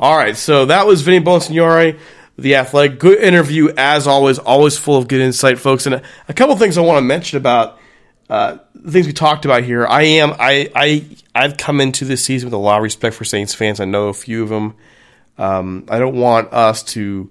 [0.00, 1.98] All right, so that was Vinny Bonsignore
[2.40, 2.98] the Athletic.
[2.98, 5.86] Good interview as always, always full of good insight, folks.
[5.86, 7.78] And a, a couple things I want to mention about
[8.28, 9.86] uh, things we talked about here.
[9.86, 13.24] I am I I I've come into this season with a lot of respect for
[13.24, 13.80] Saints fans.
[13.80, 14.74] I know a few of them.
[15.36, 17.30] Um, I don't want us to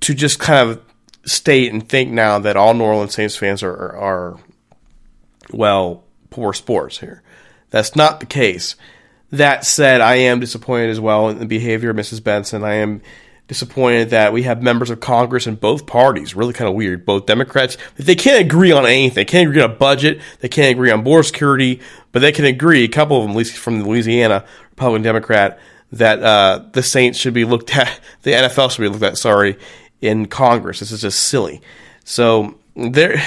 [0.00, 0.82] to just kind of
[1.24, 4.40] state and think now that all New Orleans Saints fans are, are, are
[5.52, 7.22] well poor sports here.
[7.70, 8.76] That's not the case.
[9.30, 12.22] That said, I am disappointed as well in the behavior of Mrs.
[12.22, 12.64] Benson.
[12.64, 13.02] I am
[13.50, 16.36] disappointed that we have members of Congress in both parties.
[16.36, 17.04] Really kind of weird.
[17.04, 19.16] Both Democrats, they can't agree on anything.
[19.16, 20.20] They can't agree on a budget.
[20.38, 21.80] They can't agree on border security,
[22.12, 25.58] but they can agree, a couple of them, at least from Louisiana, Republican Democrat,
[25.90, 29.58] that uh, the Saints should be looked at, the NFL should be looked at, sorry,
[30.00, 30.78] in Congress.
[30.78, 31.60] This is just silly.
[32.04, 33.20] So there,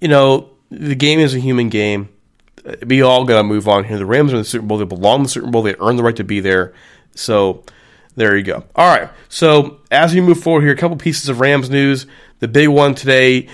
[0.00, 2.08] you know, the game is a human game.
[2.84, 3.98] We all got to move on here.
[3.98, 4.78] The Rams are in the Super Bowl.
[4.78, 5.62] They belong in the Super Bowl.
[5.62, 6.74] They earned the right to be there.
[7.14, 7.64] So
[8.14, 8.64] there you go.
[8.76, 9.10] All right.
[9.28, 12.06] So as we move forward here, a couple pieces of Rams news.
[12.40, 13.48] The big one today,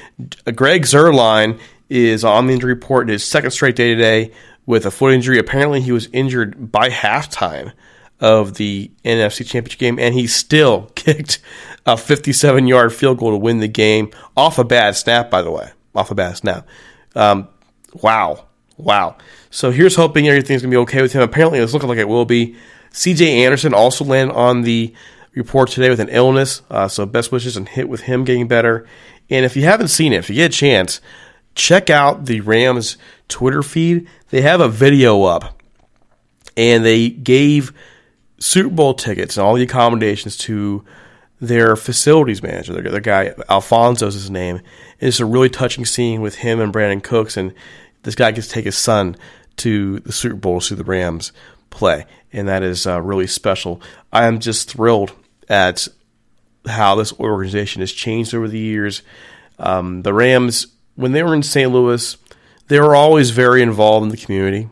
[0.55, 3.09] Greg Zuerlein is on the injury report.
[3.09, 4.33] His second straight day today
[4.67, 5.39] with a foot injury.
[5.39, 7.73] Apparently, he was injured by halftime
[8.21, 11.41] of the NFC Championship game, and he still kicked
[11.87, 15.51] a 57 yard field goal to win the game off a bad snap, by the
[15.51, 15.71] way.
[15.95, 16.67] Off a bad snap.
[17.15, 17.49] Um,
[18.03, 18.45] wow.
[18.77, 19.17] Wow.
[19.51, 21.23] So here's hoping everything's going to be okay with him.
[21.23, 22.57] Apparently, it's looking like it will be.
[22.93, 24.95] CJ Anderson also landed on the
[25.35, 26.63] report today with an illness.
[26.71, 28.87] Uh, so best wishes and hit with him getting better.
[29.31, 31.01] And if you haven't seen it, if you get a chance,
[31.55, 32.97] check out the Rams
[33.29, 34.09] Twitter feed.
[34.31, 35.61] They have a video up,
[36.57, 37.73] and they gave
[38.39, 40.85] Super Bowl tickets and all the accommodations to
[41.41, 42.73] their facilities manager.
[42.73, 44.57] Their, their guy Alfonso is his name.
[44.57, 47.55] And it's a really touching scene with him and Brandin Cooks, and
[48.03, 49.17] this guy gets to take his son
[49.57, 51.33] to the Super Bowl to see the Rams
[51.71, 53.81] play, and that is uh, really special.
[54.13, 55.13] I am just thrilled
[55.49, 55.89] at
[56.67, 59.03] how this organization has changed over the years.
[59.59, 61.71] Um, the Rams, when they were in St.
[61.71, 62.17] Louis,
[62.69, 64.69] they were always very involved in the community.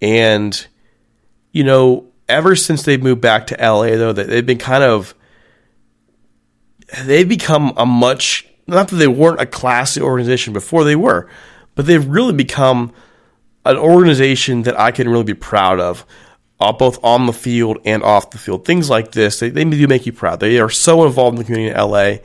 [0.00, 0.66] And,
[1.52, 5.14] you know, ever since they've moved back to LA, though, that they've been kind of,
[7.04, 11.28] they've become a much, not that they weren't a classy organization before they were,
[11.74, 12.92] but they've really become
[13.64, 16.06] an organization that I can really be proud of
[16.60, 18.64] uh, both on the field and off the field.
[18.64, 20.40] Things like this, they, they do make you proud.
[20.40, 22.16] They are so involved in the community in LA.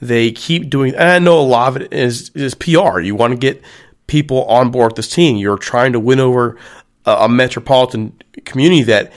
[0.00, 3.00] They keep doing, and I know a lot of it is, is PR.
[3.00, 3.62] You want to get
[4.06, 5.36] people on board with this team.
[5.36, 6.58] You're trying to win over
[7.04, 9.12] a, a metropolitan community that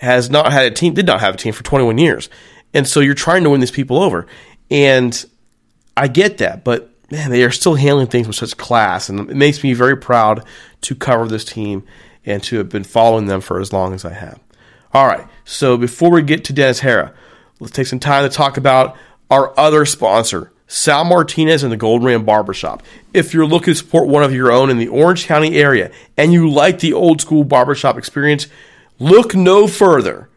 [0.00, 2.28] has not had a team, did not have a team for 21 years.
[2.72, 4.26] And so you're trying to win these people over.
[4.70, 5.24] And
[5.96, 9.08] I get that, but man, they are still handling things with such class.
[9.08, 10.44] And it makes me very proud
[10.82, 11.84] to cover this team
[12.24, 14.40] and to have been following them for as long as I have.
[14.92, 17.12] All right, so before we get to Dennis Harrah,
[17.60, 18.96] let's take some time to talk about
[19.30, 22.82] our other sponsor, Sal Martinez and the Gold Ram Barbershop.
[23.14, 26.32] If you're looking to support one of your own in the Orange County area and
[26.32, 28.48] you like the old school barbershop experience,
[28.98, 30.28] look no further.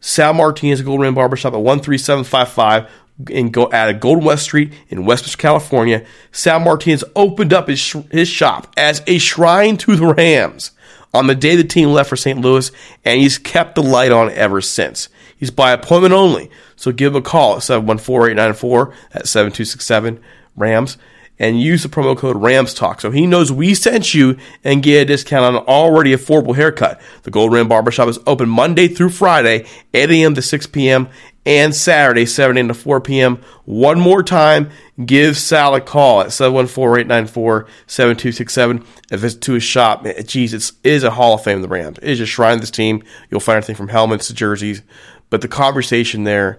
[0.00, 2.90] Sal Martinez Gold Ram Barbershop at 13755
[3.28, 6.04] in go at Golden West Street in Westminster, California.
[6.32, 10.70] Sal Martinez opened up his, his shop as a shrine to the Rams
[11.12, 12.40] on the day the team left for St.
[12.40, 12.70] Louis,
[13.04, 15.08] and he's kept the light on ever since.
[15.36, 20.20] He's by appointment only, so give him a call at 714-894 at 7267
[20.56, 20.98] Rams
[21.40, 25.04] and use the promo code RAMSTALK so he knows we sent you and get a
[25.06, 27.00] discount on an already affordable haircut.
[27.22, 30.34] The Gold Ram Barbershop is open Monday through Friday, 8 a.m.
[30.34, 31.08] to 6 p.m.,
[31.46, 32.68] and Saturday, 7 a.m.
[32.68, 33.40] to 4 p.m.
[33.64, 34.70] One more time,
[35.04, 40.06] give Sal a call at 714-894-7267 and visit to his shop.
[40.26, 41.98] Geez, it is a Hall of Fame the Rams.
[41.98, 43.02] It is a shrine of this team.
[43.30, 44.82] You'll find everything from helmets to jerseys,
[45.30, 46.58] but the conversation there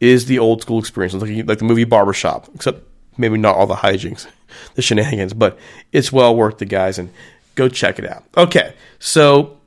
[0.00, 2.82] is the old school experience, like, like the movie Barbershop, except
[3.18, 4.26] maybe not all the hijinks,
[4.74, 5.58] the shenanigans, but
[5.92, 7.10] it's well worth the guys and
[7.54, 8.24] go check it out.
[8.36, 9.58] Okay, so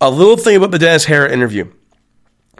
[0.00, 1.70] a little thing about the Dennis Harrah interview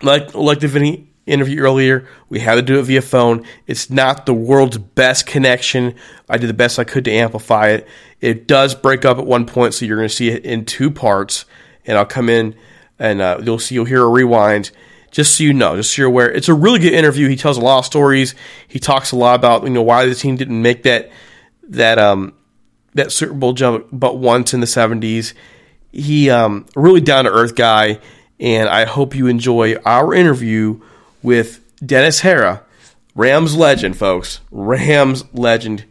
[0.02, 3.44] like like the Vinny interview earlier, we had to do it via phone.
[3.66, 5.94] It's not the world's best connection.
[6.28, 7.88] I did the best I could to amplify it.
[8.20, 10.90] It does break up at one point, so you're going to see it in two
[10.90, 11.44] parts.
[11.86, 12.54] And I'll come in
[12.98, 14.70] and uh, you'll see you'll hear a rewind.
[15.10, 17.28] Just so you know, just so you're aware, it's a really good interview.
[17.28, 18.36] He tells a lot of stories.
[18.68, 21.10] He talks a lot about you know why the team didn't make that
[21.64, 22.32] that um
[22.94, 25.34] that Super Bowl jump, but once in the '70s.
[25.90, 27.98] He um really down to earth guy
[28.40, 30.80] and I hope you enjoy our interview
[31.22, 32.62] with Dennis Harrah,
[33.14, 34.40] Rams legend, folks.
[34.50, 35.84] Rams legend.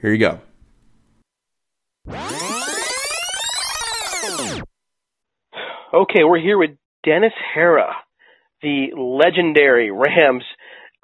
[0.00, 0.40] Here you go.
[5.92, 6.70] Okay, we're here with
[7.04, 7.92] Dennis Harrah,
[8.62, 10.44] the legendary Rams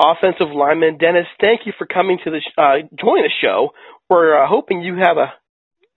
[0.00, 0.98] offensive lineman.
[0.98, 3.70] Dennis, thank you for coming to the uh, join the show.
[4.08, 5.32] We're uh, hoping you have a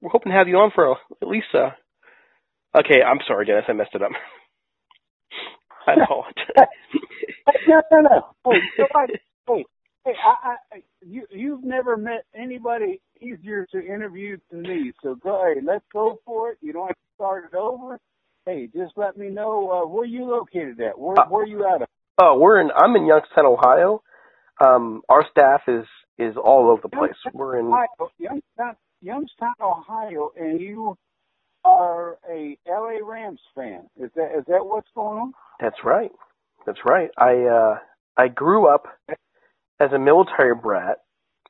[0.02, 1.76] we're hoping to have you on for a, at least a.
[2.78, 4.12] Okay, I'm sorry, Dennis, I messed it up.
[5.88, 6.34] I apologize.
[7.68, 8.52] no, no, no.
[8.52, 8.60] Hey,
[9.48, 9.66] hey,
[10.06, 14.92] hey, I, I, you, you've never met anybody easier to interview than me.
[15.04, 16.58] So go ahead, let's go for it.
[16.62, 18.00] You don't have to start it over.
[18.46, 20.98] Hey, just let me know uh, where you located at.
[20.98, 21.88] Where, where are you out of?
[22.22, 22.70] Oh, we're in.
[22.76, 24.02] I'm in Youngstown, Ohio.
[24.64, 25.86] Um, our staff is
[26.18, 27.14] is all over the place.
[27.34, 30.98] We're in Ohio, Youngstown, Youngstown, Ohio, and you
[31.64, 33.88] are a LA Rams fan.
[33.98, 35.34] Is that is that what's going on?
[35.60, 36.12] That's right.
[36.66, 37.10] That's right.
[37.18, 37.78] I uh
[38.18, 38.86] I grew up
[39.80, 40.98] as a military brat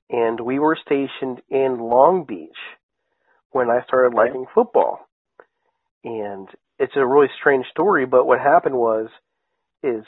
[0.10, 2.58] and we were stationed in Long Beach
[3.52, 5.08] when I started liking football.
[6.04, 6.48] And
[6.78, 9.10] it's a really strange story, but what happened was
[9.84, 10.04] is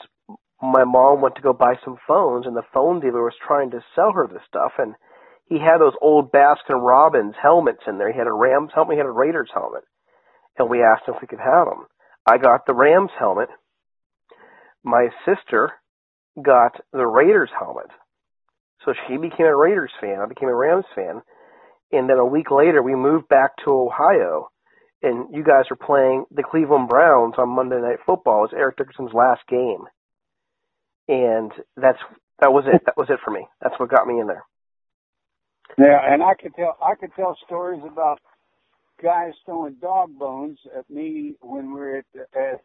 [0.60, 3.84] my mom went to go buy some phones and the phone dealer was trying to
[3.94, 4.94] sell her this stuff and
[5.46, 8.12] he had those old Baskin Robbins helmets in there.
[8.12, 9.84] He had a Rams helmet, he had a Raiders helmet,
[10.58, 11.86] and we asked him if we could have them.
[12.26, 13.48] I got the Rams helmet.
[14.84, 15.72] My sister
[16.40, 17.90] got the Raiders helmet.
[18.84, 20.18] So she became a Raiders fan.
[20.20, 21.22] I became a Rams fan.
[21.92, 24.48] And then a week later, we moved back to Ohio.
[25.02, 28.44] And you guys were playing the Cleveland Browns on Monday Night Football.
[28.44, 29.84] It was Eric Dickerson's last game.
[31.08, 31.98] And that's
[32.40, 32.82] that was it.
[32.86, 33.46] That was it for me.
[33.60, 34.44] That's what got me in there.
[35.78, 38.20] Yeah, and I could tell I could tell stories about
[39.02, 42.60] guys throwing dog bones at me when we were at,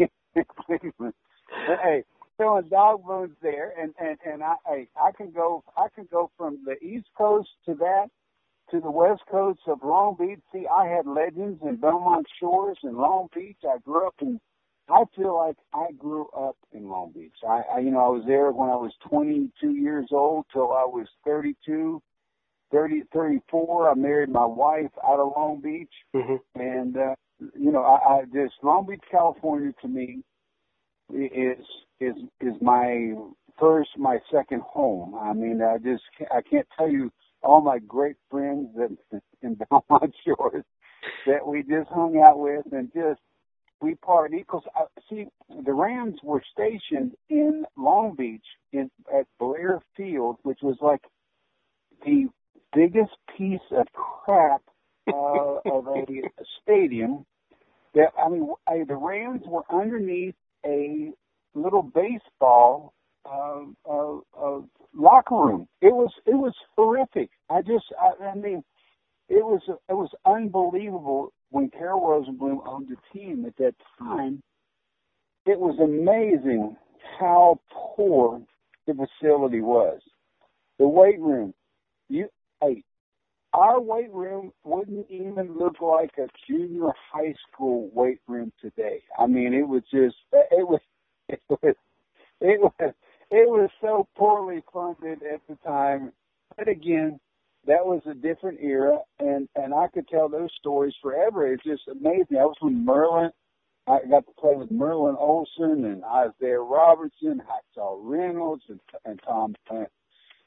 [0.00, 0.10] at
[0.66, 1.14] Cleveland.
[1.82, 2.04] Hey,
[2.36, 6.30] throwing dog bones there, and and and I I, I can go I can go
[6.36, 8.08] from the East Coast to that
[8.70, 10.40] to the West Coast of Long Beach.
[10.52, 13.58] See, I had legends in Belmont Shores and Long Beach.
[13.64, 14.40] I grew up in.
[14.90, 17.34] I feel like I grew up in Long Beach.
[17.46, 20.84] I, I you know I was there when I was 22 years old till I
[20.84, 22.02] was 32.
[22.70, 23.88] 30, 34.
[23.88, 26.60] I married my wife out of Long Beach, mm-hmm.
[26.60, 27.14] and uh,
[27.58, 30.22] you know, I, I just Long Beach, California, to me
[31.12, 31.64] is
[32.00, 33.14] is is my
[33.58, 35.14] first, my second home.
[35.14, 37.10] I mean, I just I can't tell you
[37.42, 40.64] all my great friends that in Belmont Shores
[41.26, 43.20] that we just hung out with and just
[43.80, 44.38] we partied.
[44.38, 45.26] Because uh, see,
[45.64, 51.02] the Rams were stationed in Long Beach in at Blair Field, which was like
[52.04, 52.28] the
[52.74, 54.62] biggest piece of crap
[55.08, 56.04] uh, of a
[56.62, 57.24] stadium.
[57.94, 60.34] That I mean, I, the Rams were underneath
[60.64, 61.10] a
[61.54, 62.92] little baseball
[63.24, 64.60] uh, uh, uh,
[64.94, 65.68] locker room.
[65.80, 67.30] It was it was horrific.
[67.50, 68.62] I just I, I mean,
[69.28, 74.42] it was it was unbelievable when Carroll Rosenbloom owned the team at that time.
[75.46, 76.76] It was amazing
[77.18, 78.42] how poor
[78.86, 80.00] the facility was.
[80.78, 81.54] The weight room,
[82.08, 82.28] you
[82.60, 82.82] hey,
[83.58, 89.02] our weight room wouldn't even look like a junior high school weight room today.
[89.18, 90.80] I mean, it was just it was
[91.28, 91.74] it was
[92.40, 96.12] it was it was so poorly funded at the time.
[96.56, 97.18] But again,
[97.66, 101.52] that was a different era, and and I could tell those stories forever.
[101.52, 102.38] It's just amazing.
[102.38, 103.30] I was with Merlin.
[103.88, 109.54] I got to play with Merlin Olsen and Isiah Robertson, Hacksaw Reynolds, and, and Tom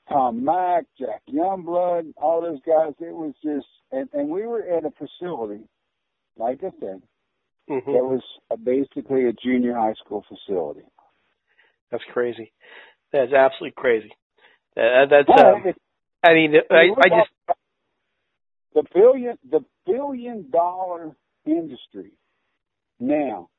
[0.10, 2.94] Tom Mack, Jack Youngblood, all those guys.
[3.00, 5.64] It was just, and, and we were at a facility,
[6.38, 7.02] like I said,
[7.70, 7.92] mm-hmm.
[7.92, 10.86] that was a, basically a junior high school facility.
[11.92, 12.52] That's crazy.
[13.12, 14.12] That's absolutely crazy.
[14.78, 15.30] Uh, that's.
[15.30, 15.74] Um,
[16.24, 17.58] I mean, I, I just
[18.74, 22.12] the billion the billion dollar industry
[23.00, 23.50] now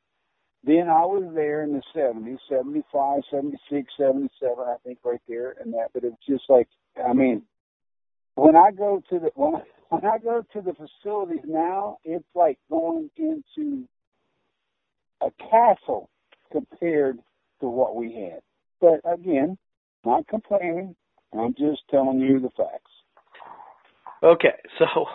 [0.64, 5.74] then I was there in the 70s, 75, 76, 77, I think right there and
[5.74, 5.88] that.
[5.92, 6.68] But it's just like,
[7.04, 7.42] I mean,
[8.34, 12.24] when I go to the, when I, when I go to the facilities now, it's
[12.34, 13.88] like going into
[15.20, 16.08] a castle
[16.50, 17.18] compared
[17.60, 18.40] to what we had.
[18.80, 19.58] But again,
[20.04, 20.94] not complaining.
[21.32, 22.90] I'm just telling you the facts.
[24.22, 25.06] Okay, so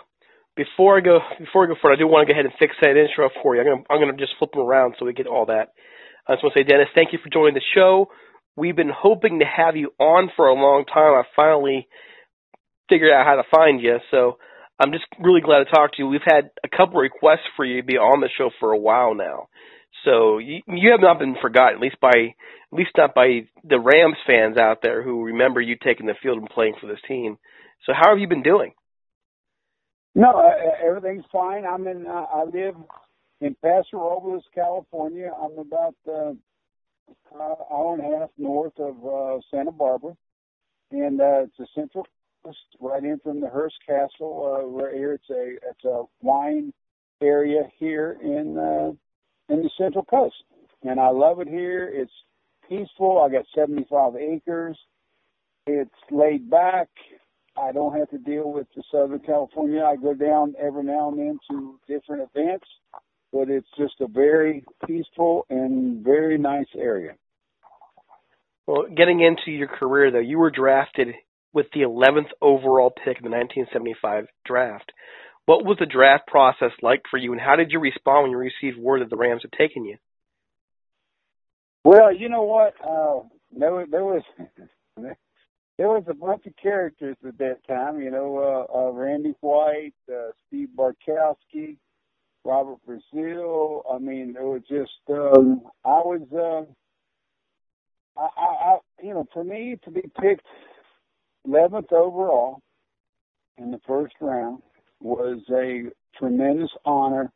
[0.58, 2.74] before I go before I go forward, I do want to go ahead and fix
[2.82, 3.62] that intro for you.
[3.62, 5.70] I'm gonna I'm gonna just flip them around so we get all that.
[6.26, 8.10] I just want to say, Dennis, thank you for joining the show.
[8.56, 11.14] We've been hoping to have you on for a long time.
[11.14, 11.86] I finally
[12.90, 14.38] figured out how to find you, so
[14.80, 16.08] I'm just really glad to talk to you.
[16.08, 19.14] We've had a couple requests for you to be on the show for a while
[19.14, 19.46] now,
[20.04, 22.34] so you, you have not been forgotten, at least by
[22.72, 26.38] at least not by the Rams fans out there who remember you taking the field
[26.38, 27.38] and playing for this team.
[27.86, 28.72] So how have you been doing?
[30.18, 31.64] No, uh, everything's fine.
[31.64, 32.04] I'm in.
[32.04, 32.74] Uh, I live
[33.40, 35.30] in Paso Robles, California.
[35.40, 36.32] I'm about uh,
[37.32, 40.16] uh, hour and a half north of uh, Santa Barbara,
[40.90, 42.04] and uh, it's a central
[42.44, 44.58] coast, right in from the Hearst Castle.
[44.58, 46.72] Uh, right here, it's a it's a wine
[47.22, 50.42] area here in uh, in the Central Coast,
[50.82, 51.88] and I love it here.
[51.94, 52.10] It's
[52.68, 53.22] peaceful.
[53.22, 54.76] I got 75 acres.
[55.68, 56.88] It's laid back.
[57.60, 59.82] I don't have to deal with the Southern California.
[59.84, 62.66] I go down every now and then to different events,
[63.32, 67.14] but it's just a very peaceful and very nice area.
[68.66, 71.08] Well, getting into your career though, you were drafted
[71.52, 74.92] with the 11th overall pick in the 1975 draft.
[75.46, 78.36] What was the draft process like for you, and how did you respond when you
[78.36, 79.96] received word that the Rams had taken you?
[81.84, 82.74] Well, you know what?
[82.84, 83.26] Uh,
[83.58, 84.22] there, there was
[85.78, 88.00] there was a bunch of characters at that time.
[88.00, 91.76] You know, uh, uh, Randy White, uh, Steve Bartkowski,
[92.44, 93.82] Robert Brazile.
[93.90, 96.22] I mean, it was just um, I was.
[96.32, 96.70] Uh,
[98.20, 100.44] I, I, I, you know, for me to be picked
[101.46, 102.60] 11th overall,
[103.58, 104.62] in the first round
[105.00, 105.84] was a
[106.18, 107.30] tremendous honor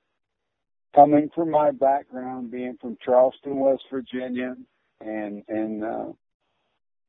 [0.95, 4.57] coming from my background, being from Charleston, West Virginia,
[5.01, 6.07] and and uh,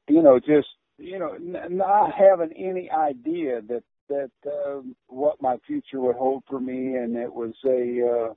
[0.07, 0.67] you know just
[0.97, 6.43] you know n- not having any idea that that uh, what my future would hold
[6.49, 8.33] for me, and it was a uh,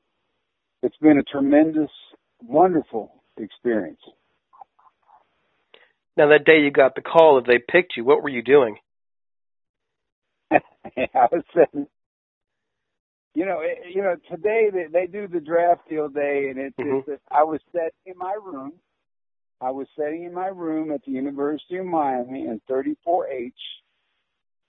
[0.83, 1.91] it's been a tremendous,
[2.43, 4.01] wonderful experience.
[6.17, 8.77] Now that day you got the call that they picked you, what were you doing?
[10.51, 10.61] I
[11.31, 11.87] was sitting.
[13.35, 14.17] You know, it, you know.
[14.31, 16.77] Today they, they do the draft field day, and it's.
[16.79, 17.03] Mhm.
[17.07, 18.73] it's I was sitting in my room.
[19.61, 23.53] I was sitting in my room at the University of Miami in 34H.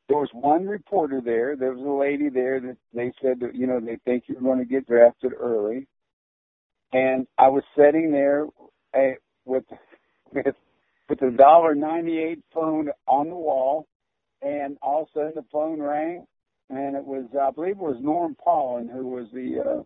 [0.08, 1.58] There was one reporter there.
[1.58, 4.60] There was a lady there that they said that you know they think you're going
[4.60, 5.86] to get drafted early,
[6.94, 8.46] and I was sitting there
[8.94, 9.66] uh, with
[10.32, 10.56] with
[11.10, 13.86] with the dollar ninety eight phone on the wall,
[14.42, 16.26] and all of a sudden the phone rang,
[16.70, 19.84] and it was I believe it was Norm Pollom who was the uh,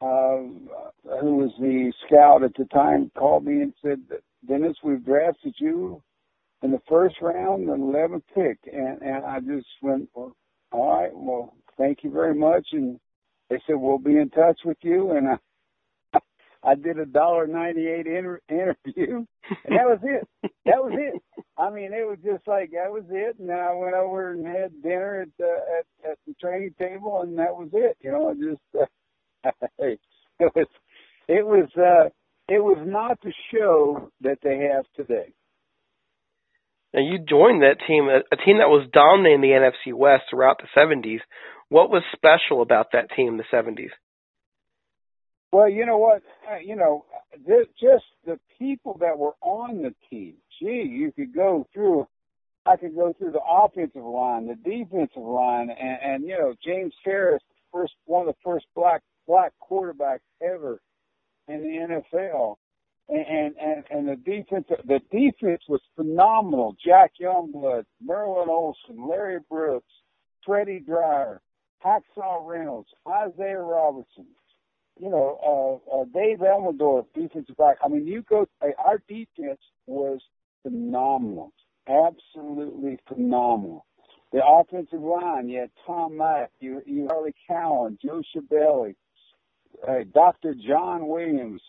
[0.00, 4.00] who was the scout at the time called me and said,
[4.46, 6.02] Dennis, we've drafted you
[6.62, 10.34] in the first round, the 11th pick, and and I just went, well,
[10.72, 12.98] all right, well, thank you very much, and
[13.48, 15.36] they said we'll be in touch with you, and I.
[16.62, 19.24] I did a dollar ninety eight inter- interview,
[19.64, 20.28] and that was it.
[20.66, 21.22] That was it.
[21.56, 23.38] I mean, it was just like that was it.
[23.38, 27.22] And then I went over and had dinner at the at, at the training table,
[27.22, 27.96] and that was it.
[28.02, 28.84] You know, I just uh,
[29.78, 30.00] it
[30.54, 30.66] was
[31.28, 32.08] it was uh,
[32.48, 35.32] it was not the show that they have today.
[36.92, 40.60] Now you joined that team, a, a team that was dominating the NFC West throughout
[40.60, 41.20] the 70s.
[41.68, 43.90] What was special about that team in the 70s?
[45.52, 46.22] Well, you know what?
[46.50, 47.04] Uh, you know,
[47.80, 50.34] just the people that were on the team.
[50.58, 52.06] Gee, you could go through.
[52.66, 56.92] I could go through the offensive line, the defensive line, and, and you know, James
[57.04, 60.80] Harris, first one of the first black black quarterbacks ever
[61.46, 62.56] in the NFL.
[63.08, 66.76] And and and the defense the defense was phenomenal.
[66.84, 69.92] Jack Youngblood, Merlin Olsen, Larry Brooks,
[70.46, 71.40] Freddie Dryer,
[71.84, 74.26] Hacksaw Reynolds, Isiah Robertson,
[75.00, 77.78] you know, uh, uh, Dave Elmendorf, defensive back.
[77.84, 78.46] I mean, you go.
[78.62, 80.20] Uh, our defense was
[80.62, 81.52] phenomenal,
[81.88, 83.86] absolutely phenomenal.
[84.32, 88.94] The offensive line, you had Tom Mack, you you Charlie Cowan, Joe Scibelli,
[89.86, 90.54] uh, Dr.
[90.66, 91.62] John Williams,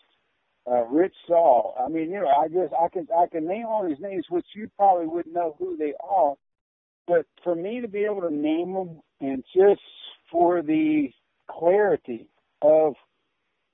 [0.70, 1.74] uh, Rich Saul.
[1.82, 4.46] I mean, you know, I just I can I can name all these names, which
[4.54, 6.34] you probably wouldn't know who they are.
[7.06, 9.80] But for me to be able to name them, and just
[10.30, 11.08] for the
[11.50, 12.28] clarity
[12.62, 12.94] of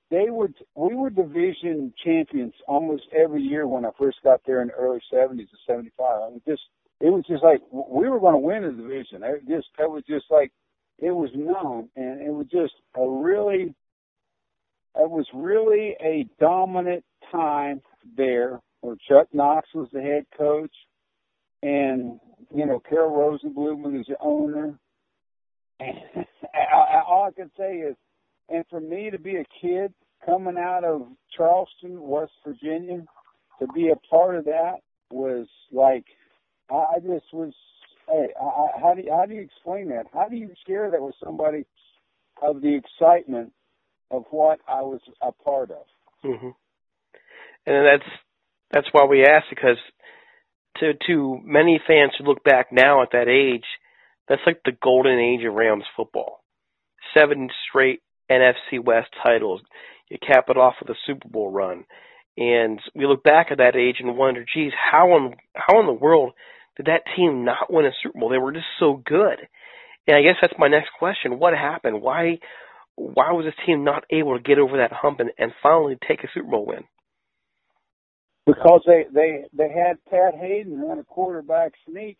[0.09, 4.69] they were we were division champions almost every year when I first got there in
[4.69, 6.21] the early seventies to seventy five.
[6.23, 6.61] I mean just
[6.99, 9.23] it was just like we were gonna win the division.
[9.23, 10.51] It just it was just like
[10.97, 13.75] it was known and it was just a really
[14.99, 17.81] it was really a dominant time
[18.17, 20.73] there where Chuck Knox was the head coach
[21.61, 22.19] and
[22.53, 24.79] you know, Carroll Rosenblumen was the owner.
[25.79, 25.97] And
[27.07, 27.95] all I can say is
[28.49, 29.93] and for me to be a kid
[30.25, 31.03] coming out of
[31.35, 33.03] Charleston, West Virginia,
[33.59, 34.77] to be a part of that
[35.11, 36.05] was like
[36.71, 37.53] I just was.
[38.07, 40.07] Hey, I, how do you, how do you explain that?
[40.11, 41.65] How do you share that with somebody
[42.41, 43.53] of the excitement
[44.11, 45.85] of what I was a part of?
[46.23, 46.49] Mm-hmm.
[47.65, 48.09] And that's
[48.71, 49.77] that's why we asked because
[50.77, 53.65] to to many fans who look back now at that age,
[54.27, 56.43] that's like the golden age of Rams football.
[57.13, 59.61] Seven straight NFC West titles.
[60.09, 61.85] You cap it off with a Super Bowl run.
[62.37, 65.93] And we look back at that age and wonder, geez, how in how in the
[65.93, 66.33] world
[66.77, 68.29] did that team not win a Super Bowl?
[68.29, 69.39] They were just so good.
[70.07, 71.39] And I guess that's my next question.
[71.39, 72.01] What happened?
[72.01, 72.39] Why
[72.99, 76.23] why was this team not able to get over that hump and, and finally take
[76.23, 76.83] a Super Bowl win?
[78.45, 82.17] Because they they they had Pat Haden run a quarterback sneak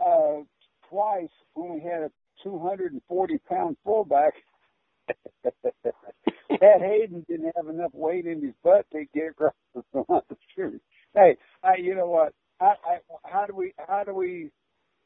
[0.00, 0.40] uh,
[0.88, 2.10] twice when we had a
[2.42, 4.32] 240 pound fullback
[6.60, 10.22] Pat Haden didn't have enough weight in his butt to get across the line.
[11.14, 12.32] Hey, I, you know what?
[12.58, 14.50] I, I, how do we, how do we,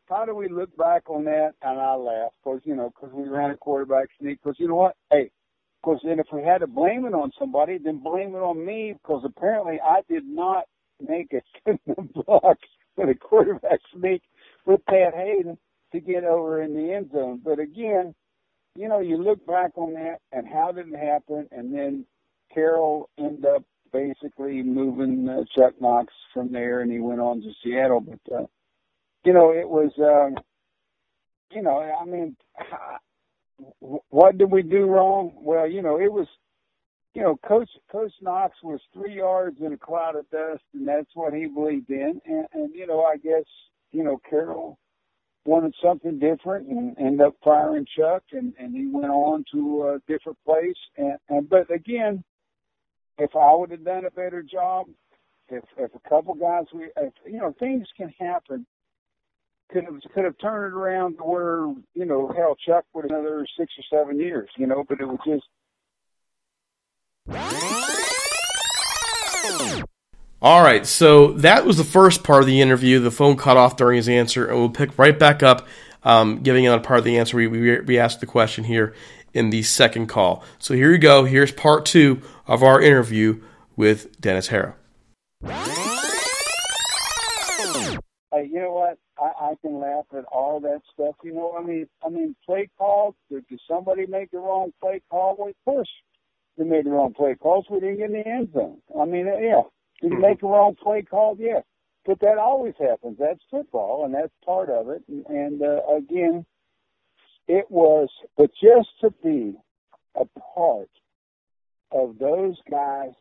[0.09, 1.53] how do we look back on that?
[1.63, 4.39] And I laugh because you know because we ran a quarterback sneak.
[4.43, 4.97] Because you know what?
[5.11, 5.31] Hey,
[5.83, 8.95] because then if we had to blame it on somebody, then blame it on me
[8.95, 10.65] because apparently I did not
[11.01, 11.73] make a
[12.15, 12.59] block
[12.97, 14.23] with a quarterback sneak
[14.65, 15.59] with Pat Haden
[15.93, 17.41] to get over in the end zone.
[17.45, 18.15] But again,
[18.75, 22.05] you know, you look back on that and how it did it happen, and then
[22.53, 27.51] Carroll ended up basically moving uh, Chuck Knox from there, and he went on to
[27.63, 28.01] Seattle.
[28.01, 28.47] But uh,
[29.27, 30.43] you know, it was um,
[31.51, 32.37] you know, I mean,
[34.09, 35.33] what did we do wrong?
[35.35, 36.29] Well, you know, it was,
[37.13, 41.11] you know, Coach Coach Knox was three yards in a cloud of dust, and that's
[41.15, 42.21] what he believed in.
[42.25, 43.45] And, and you know, I guess,
[43.91, 44.79] you know, Carroll
[45.45, 50.13] wanted something different and ended up firing Chuck, and and he went on to a
[50.13, 50.79] different place.
[50.97, 52.23] And, and but again,
[53.19, 54.87] if I would have done a better job,
[55.49, 58.67] if if a couple guys we, if, you know, things can happen
[59.71, 63.19] could have could have turned it around to where you know hell Chuck would have
[63.19, 65.45] another six or seven years, you know, but it was just.
[70.43, 73.01] All right, so that was the first part of the interview.
[73.01, 75.67] The phone cut off during his answer, and we'll pick right back up,
[76.05, 77.39] um, giving another part of the answer.
[77.39, 78.95] We, we, we asked the question here
[79.33, 80.45] in the second call.
[80.59, 81.25] So here you go.
[81.25, 83.41] Here's part two of our interview
[83.77, 84.75] with Dennis Harrah.
[88.33, 88.99] Hey, you know what?
[89.19, 91.17] I, I can laugh at all that stuff.
[91.25, 93.15] You know, I mean, I mean, play calls.
[93.31, 95.37] Did, did somebody make the wrong play call?
[95.39, 95.91] Well, of course,
[96.59, 97.67] they made the wrong play calls.
[97.71, 98.79] We didn't get in the end zone.
[98.99, 99.63] I mean, uh, yeah,
[100.03, 101.37] did you make the wrong play call?
[101.39, 101.61] Yeah,
[102.05, 103.17] but that always happens.
[103.19, 105.03] That's football, and that's part of it.
[105.09, 106.45] And, and uh, again,
[107.49, 109.55] it was, but just to be
[110.15, 110.91] a part
[111.93, 113.13] of those guys,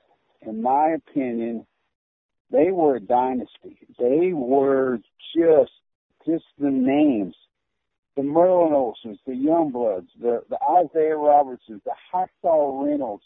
[0.42, 1.66] in my opinion,
[2.52, 3.78] they were a dynasty.
[4.00, 5.00] They were
[5.36, 5.72] just
[6.26, 7.36] just the names.
[8.16, 13.24] The Merlin Olsons, the Youngbloods, the the Isiah Robertsons, the Hacksaw Reynolds.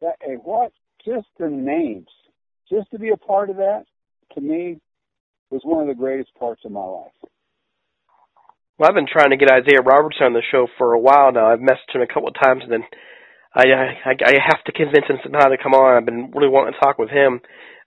[0.00, 0.72] That hey, what?
[1.04, 2.08] Just the names.
[2.70, 3.84] Just to be a part of that,
[4.34, 4.80] to me,
[5.50, 7.12] was one of the greatest parts of my life.
[8.78, 11.52] Well, I've been trying to get Isiah Robertson on the show for a while now.
[11.52, 12.84] I've messaged him a couple of times, and then
[13.54, 13.64] I
[14.04, 15.96] I, I have to convince him somehow to come on.
[15.96, 17.40] I've been really wanting to talk with him.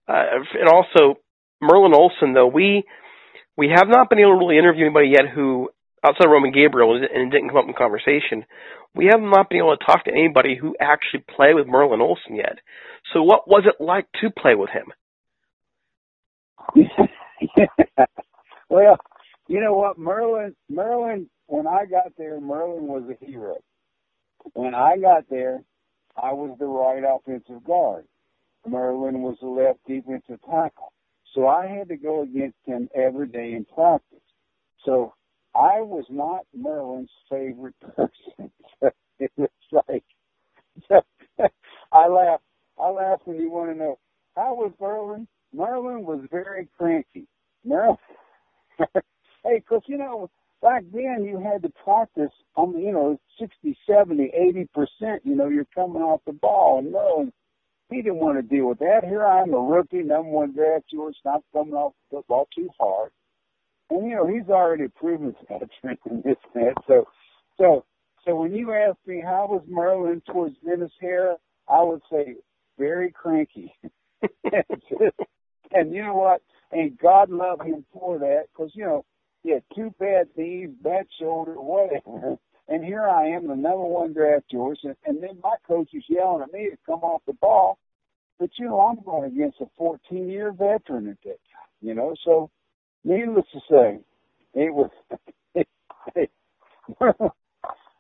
[0.08, 1.20] Uh, and also
[1.62, 2.84] Merlin Olsen, though we
[3.60, 5.70] we have not been able to really interview anybody yet who
[6.02, 8.46] outside of Roman Gabriel and it didn't come up in conversation.
[8.96, 12.38] We have not been able to talk to anybody who actually played with Merlin Olsen
[12.38, 12.60] yet.
[13.14, 14.94] So, what was it like to play with him?
[18.70, 18.98] well,
[19.48, 23.58] you know what, Merlin, Merlin, when I got there, Merlin was a hero.
[24.54, 25.62] When I got there,
[26.16, 28.06] I was the right offensive guard.
[28.66, 30.94] Merlin was the left defensive tackle.
[31.36, 34.20] So I had to go against him every day in practice.
[34.86, 35.14] So
[35.56, 38.52] I was not Merlin's favorite person.
[39.20, 39.50] it was
[39.88, 40.04] like
[41.92, 42.42] I laugh.
[42.80, 44.00] I laugh when you want to know
[44.36, 45.28] how was Merlin.
[45.54, 47.28] Merlin was very cranky.
[47.66, 47.98] Merlin,
[49.44, 50.30] hey, cause you know
[50.62, 55.22] back then you had to practice on you know sixty, seventy, eighty percent.
[55.24, 57.34] You know you're coming off the ball, and Merlin
[57.90, 59.02] he didn't want to deal with that.
[59.04, 62.70] Here I am, a rookie, number one draft choice, not coming off the football too
[62.80, 63.12] hard.
[63.90, 65.62] And you know, he's already proven that
[66.10, 66.74] in this net.
[66.88, 67.06] So
[67.58, 67.86] so
[68.26, 71.36] so when you ask me how was Merlin towards Dennis Harrah,
[71.68, 72.36] I would say
[72.78, 73.74] very cranky.
[74.22, 76.42] and you know what?
[76.72, 79.06] And God love him for that, because you know
[79.42, 82.38] he had two bad knees, bad shoulder, whatever.
[82.70, 86.04] And here I am, the number one draft choice, and, and then my coach is
[86.08, 87.80] yelling at me to come off the ball.
[88.40, 92.14] But you know, I'm going against a 14 year veteran at that time, you know.
[92.24, 92.52] So,
[93.04, 94.00] needless to say,
[94.54, 94.92] it was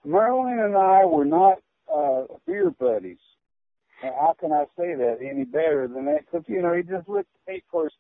[0.05, 1.57] Merlin and I were not
[1.93, 3.17] uh, beer buddies.
[4.03, 6.25] And how can I say that any better than that?
[6.25, 7.27] Because you know, he just looked.
[7.47, 7.93] Of course,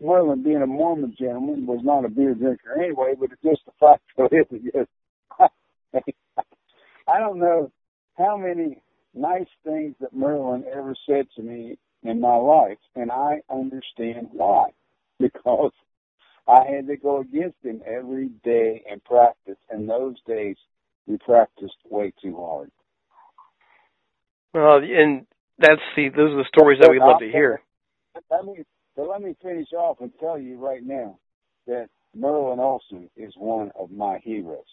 [0.00, 3.12] Merlin, being a Mormon gentleman, was not a beer drinker anyway.
[3.18, 4.86] But it's just the fact of it is,
[7.08, 7.70] I don't know
[8.16, 8.82] how many
[9.14, 14.70] nice things that Merlin ever said to me in my life, and I understand why.
[15.20, 15.70] Because
[16.48, 20.56] I had to go against him every day and practice, and those days
[21.06, 22.72] we practiced way too hard.
[24.52, 25.24] Well, and
[25.58, 27.62] that's the those are the stories that we love to hear.
[28.30, 28.64] Let me,
[28.96, 31.18] but let me finish off and tell you right now
[31.66, 34.64] that Merlin Olsen is one of my heroes,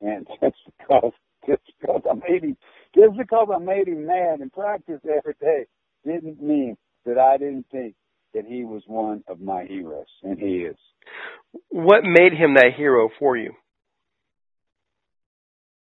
[0.00, 1.12] and that's because
[1.46, 2.56] just because I made him
[2.94, 5.66] just because I made him mad in practice every day
[6.04, 7.94] didn't mean that I didn't think
[8.34, 10.76] that he was one of my heroes, and he is.
[11.70, 13.52] What made him that hero for you?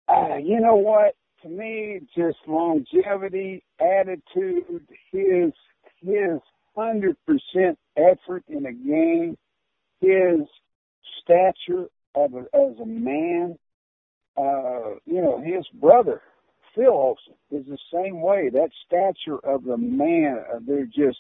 [0.08, 1.16] Uh, you know what?
[1.44, 5.52] To me, just longevity, attitude, his
[6.02, 6.40] his
[6.76, 9.38] hundred percent effort in a game,
[10.00, 10.48] his
[11.22, 13.58] stature of a, as a man.
[14.36, 16.22] Uh, you know, his brother
[16.76, 18.50] Phil Olsen is the same way.
[18.52, 21.20] That stature of the man, uh, they're just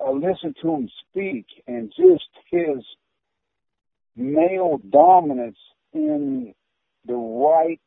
[0.00, 2.84] uh, listen to him speak and just his
[4.16, 5.58] male dominance
[5.92, 6.54] in
[7.06, 7.80] the right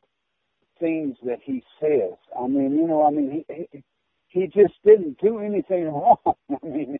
[0.78, 2.16] things that he says.
[2.38, 3.84] I mean, you know, I mean, he he,
[4.28, 6.16] he just didn't do anything wrong.
[6.50, 6.98] I mean,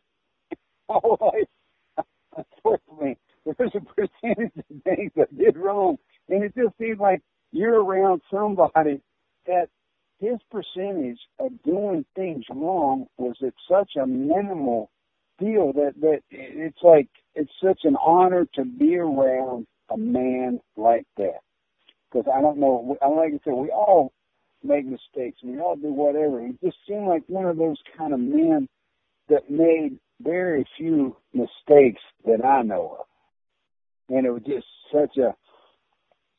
[0.89, 1.47] always,
[2.37, 5.99] unfortunately, there's a percentage of things that did wrong,
[6.29, 7.23] and it just seems like
[7.53, 9.01] you're around somebody
[9.47, 9.69] that
[10.19, 14.91] his percentage of doing things wrong was at such a minimal
[15.39, 21.07] deal that that it's like it's such an honor to be around a man like
[21.17, 21.41] that.
[22.13, 24.13] Because I don't know, I like I said, we all
[24.63, 25.39] make mistakes.
[25.43, 26.41] We all do whatever.
[26.41, 28.69] He just seemed like one of those kind of men
[29.29, 33.07] that made very few mistakes that I know of.
[34.15, 35.35] And it was just such a,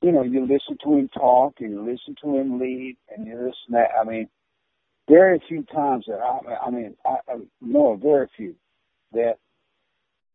[0.02, 3.36] you know, you listen to him talk and you listen to him lead and you
[3.36, 3.90] listen that.
[4.00, 4.28] I mean,
[5.08, 8.56] very few times that I, I mean, I, I know very few
[9.14, 9.36] that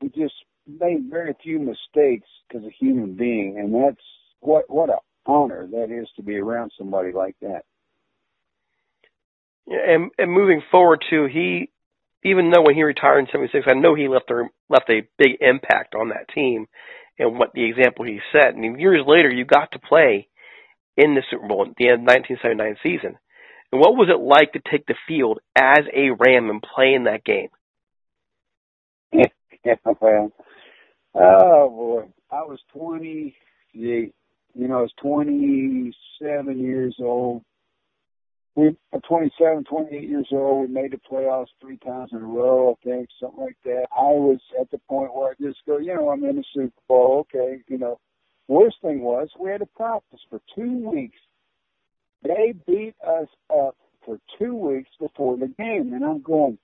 [0.00, 0.34] he just
[0.66, 4.02] made very few mistakes as a human being, and that's
[4.40, 7.62] what what a honor that is to be around somebody like that.
[9.66, 11.70] Yeah, and and moving forward too, he
[12.24, 15.38] even though when he retired in '76, I know he left a left a big
[15.40, 16.66] impact on that team
[17.18, 18.54] and what the example he set.
[18.54, 20.28] And years later, you got to play
[20.96, 23.18] in the Super Bowl at the end of the 1979 season.
[23.72, 27.04] And what was it like to take the field as a Ram and play in
[27.04, 27.48] that game?
[29.12, 30.32] yeah, well,
[31.14, 33.34] oh boy, I was 20.
[33.72, 34.12] You
[34.54, 37.42] know, I was 27 years old.
[38.56, 38.74] We,
[39.06, 40.68] 27, 28 years old.
[40.68, 43.86] We made the playoffs three times in a row, I think, something like that.
[43.94, 46.72] I was at the point where I just go, you know, I'm in the Super
[46.88, 47.26] Bowl.
[47.28, 48.00] Okay, you know.
[48.48, 51.18] Worst thing was we had to practice for two weeks.
[52.22, 56.56] They beat us up for two weeks before the game, and I'm going,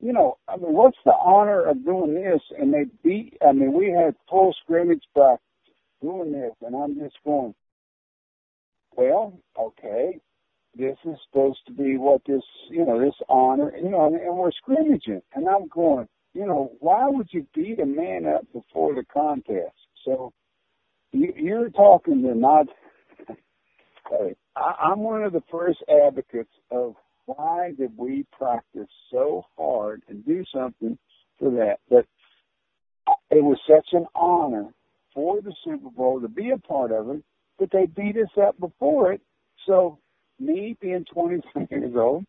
[0.00, 2.40] you know, I mean, what's the honor of doing this?
[2.58, 5.44] And they beat, I mean, we had full scrimmage practice
[6.00, 7.54] doing this, and I'm just going,
[8.96, 10.20] well, okay,
[10.76, 14.36] this is supposed to be what this, you know, this honor, you know, and, and
[14.36, 15.22] we're scrimmaging.
[15.34, 19.74] And I'm going, you know, why would you beat a man up before the contest?
[20.04, 20.32] So
[21.12, 22.66] you, you're talking to not,
[24.56, 26.94] I, I'm one of the first advocates of
[27.26, 30.98] why did we practice so hard and do something
[31.38, 31.78] for that?
[31.88, 32.06] But
[33.30, 34.68] it was such an honor
[35.14, 37.22] for the Super Bowl to be a part of it,
[37.58, 39.20] but they beat us up before it.
[39.66, 39.98] So
[40.40, 42.24] me being 23 years old,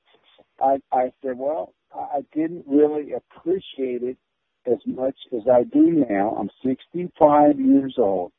[0.61, 4.17] I, I said, well, I didn't really appreciate it
[4.65, 6.35] as much as I do now.
[6.39, 8.31] I'm 65 years old.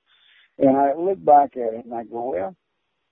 [0.58, 2.56] And I look back at it and I go, well,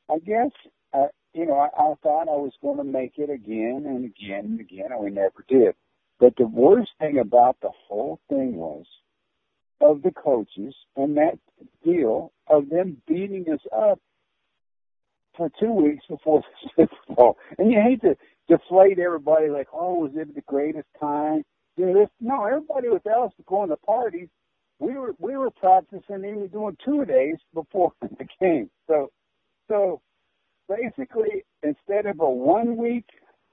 [0.08, 0.50] I guess
[0.92, 4.44] uh, you know, I, I thought I was going to make it again and again
[4.44, 5.74] and again, and we never did.
[6.18, 8.84] But the worst thing about the whole thing was
[9.80, 11.38] of the coaches and that
[11.84, 13.98] deal of them beating us up
[15.40, 16.42] for two weeks before
[16.76, 17.38] the Super Bowl.
[17.58, 18.14] And you hate to
[18.46, 21.44] deflate everybody like, oh, was it the greatest time?
[21.78, 24.28] You know, this, no, everybody was else going to parties.
[24.78, 28.70] We were we were practicing even doing two days before the game.
[28.86, 29.10] So
[29.68, 30.02] so
[30.68, 33.06] basically instead of a one week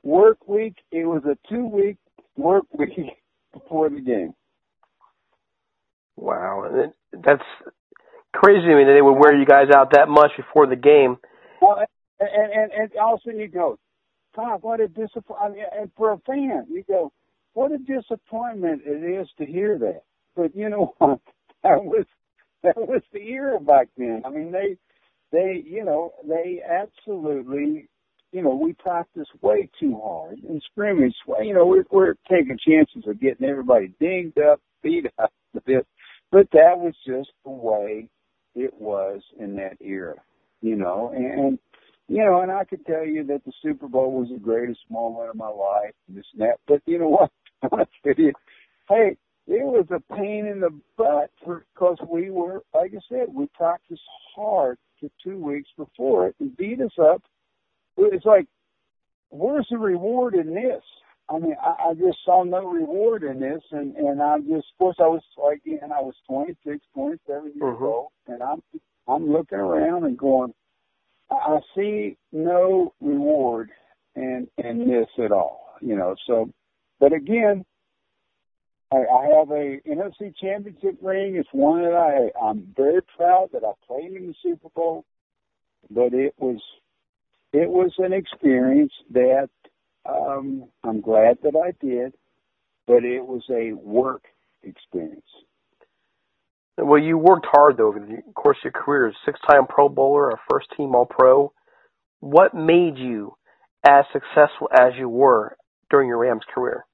[0.04, 1.98] work week, it was a two week
[2.36, 3.18] work week
[3.54, 4.34] before the game.
[6.18, 7.44] Wow, that's
[8.34, 11.18] crazy to me that they would wear you guys out that much before the game.
[11.62, 11.88] And
[12.20, 13.78] and, and all of a sudden you go,
[14.36, 15.40] God, what a disappointment!
[15.42, 17.12] I mean, And for a fan, you go,
[17.54, 20.04] what a disappointment it is to hear that.
[20.36, 21.20] But you know what?
[21.64, 22.06] That was
[22.64, 24.24] that was the era back then.
[24.26, 24.78] I mean, they
[25.32, 27.88] they, you know, they absolutely,
[28.32, 31.16] you know, we practice way too hard and scrimmage.
[31.42, 35.86] You know, we're, we're taking chances of getting everybody dinged up, beat up a bit,
[36.32, 38.10] but that was just the way
[38.56, 40.16] it was in that era,
[40.62, 41.60] you know, and,
[42.08, 45.30] you know, and I could tell you that the Super Bowl was the greatest moment
[45.30, 46.60] of my life, and this and that.
[46.68, 47.10] But you know
[47.70, 47.88] what?
[48.04, 48.34] You,
[48.90, 53.48] hey, it was a pain in the butt because we were, like I said, we
[53.54, 54.02] practiced
[54.36, 57.24] hard for two weeks before it and beat us up.
[57.98, 58.48] It's like,
[59.30, 60.84] where's the reward in this?
[61.30, 64.78] I mean, I, I just saw no reward in this, and and I just, of
[64.80, 67.84] course, I was like, and I was 26, 27 years mm-hmm.
[67.84, 68.62] old, and I'm
[69.08, 70.54] I'm looking around and going,
[71.32, 73.70] I see no reward
[74.16, 76.16] in in this at all, you know.
[76.26, 76.50] So,
[77.00, 77.66] but again,
[78.92, 78.98] I,
[79.38, 81.36] have a NFC Championship ring.
[81.36, 85.06] It's one that I I'm very proud that I played in the Super Bowl,
[85.90, 86.62] but it was
[87.54, 89.50] it was an experience that
[90.06, 92.14] um, I'm glad that I did,
[92.86, 94.24] but it was a work
[94.64, 95.24] experience.
[96.78, 97.94] Well, you worked hard though.
[97.94, 101.52] Of course, your career is six-time Pro Bowler, a first-team All-Pro.
[102.20, 103.36] What made you
[103.88, 105.56] as successful as you were
[105.90, 106.86] during your Rams career?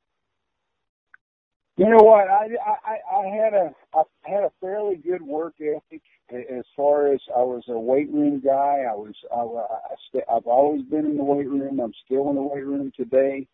[1.76, 2.28] You know what?
[2.30, 7.20] I I I had a I had a fairly good work ethic as far as
[7.36, 8.84] I was a weight room guy.
[8.88, 11.80] I was I, I st- I've always been in the weight room.
[11.80, 13.48] I'm still in the weight room today,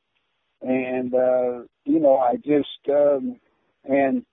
[0.62, 3.40] and uh, you know I just um,
[3.86, 4.26] and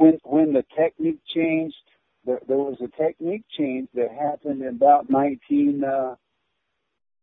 [0.00, 1.76] when when the technique changed,
[2.24, 5.84] there, there was a technique change that happened in about 19.
[5.84, 6.14] Uh,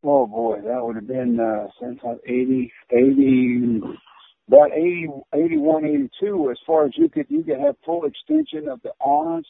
[0.03, 3.81] oh boy, that would have been uh, since 80 80
[4.47, 8.79] about 80, 81, 82, as far as you could, you could have full extension of
[8.81, 9.47] the arms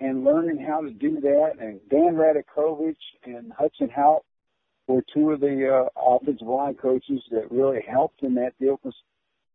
[0.00, 1.52] and learning how to do that.
[1.60, 4.24] And Dan Radakovich and Hudson Houck
[4.88, 8.78] were two of the uh, offensive line coaches that really helped in that deal.
[8.78, 8.94] Cause,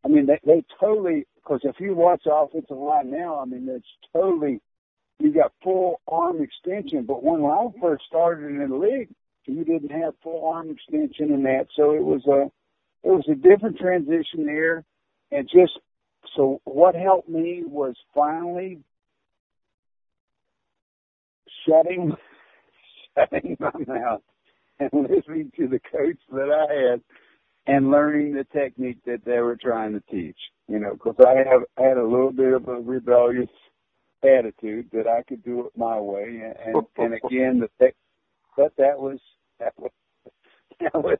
[0.03, 3.85] I mean, they, they totally, because if you watch offensive line now, I mean, it's
[4.13, 4.59] totally,
[5.19, 7.05] you got full arm extension.
[7.05, 9.09] But when I first started in the league,
[9.45, 11.67] you didn't have full arm extension in that.
[11.75, 12.51] So it was a,
[13.07, 14.83] it was a different transition there.
[15.31, 15.73] And just
[16.35, 18.79] so what helped me was finally
[21.67, 22.15] shutting
[23.15, 24.21] shutting my mouth
[24.79, 27.01] and listening to the coach that I had
[27.67, 30.37] and learning the technique that they were trying to teach.
[30.67, 33.49] You know, because I have I had a little bit of a rebellious
[34.23, 37.95] attitude that I could do it my way, and and, and again, the tech,
[38.55, 39.19] but that was
[39.59, 39.91] that was
[40.79, 41.17] that was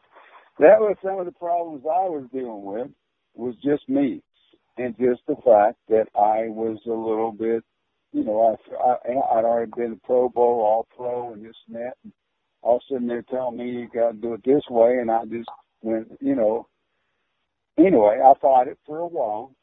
[0.60, 2.88] that was some of the problems I was dealing with
[3.36, 4.22] was just me
[4.78, 7.64] and just the fact that I was a little bit,
[8.14, 11.76] you know, I, I I'd already been a Pro Bowl, All Pro, and this and
[11.76, 11.94] that.
[12.04, 12.14] And
[12.62, 15.12] all of a sudden they're telling me you got to do it this way, and
[15.12, 15.50] I just
[15.82, 16.68] went, you know.
[17.78, 19.56] Anyway, I fought it for a while,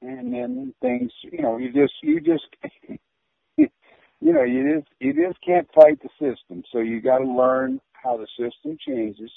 [0.00, 2.44] and then things, you know, you just you just.
[3.58, 6.62] you know, you just you just can't fight the system.
[6.72, 9.30] So you got to learn how the system changes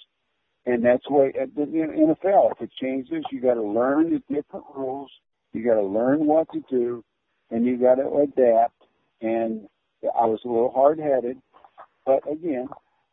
[0.65, 4.65] and that's why at the NFL, if it changes, you got to learn the different
[4.75, 5.11] rules.
[5.53, 7.03] You got to learn what to do,
[7.51, 8.73] and you got to adapt.
[9.21, 9.67] And
[10.03, 11.37] I was a little hard headed,
[12.05, 12.67] but again,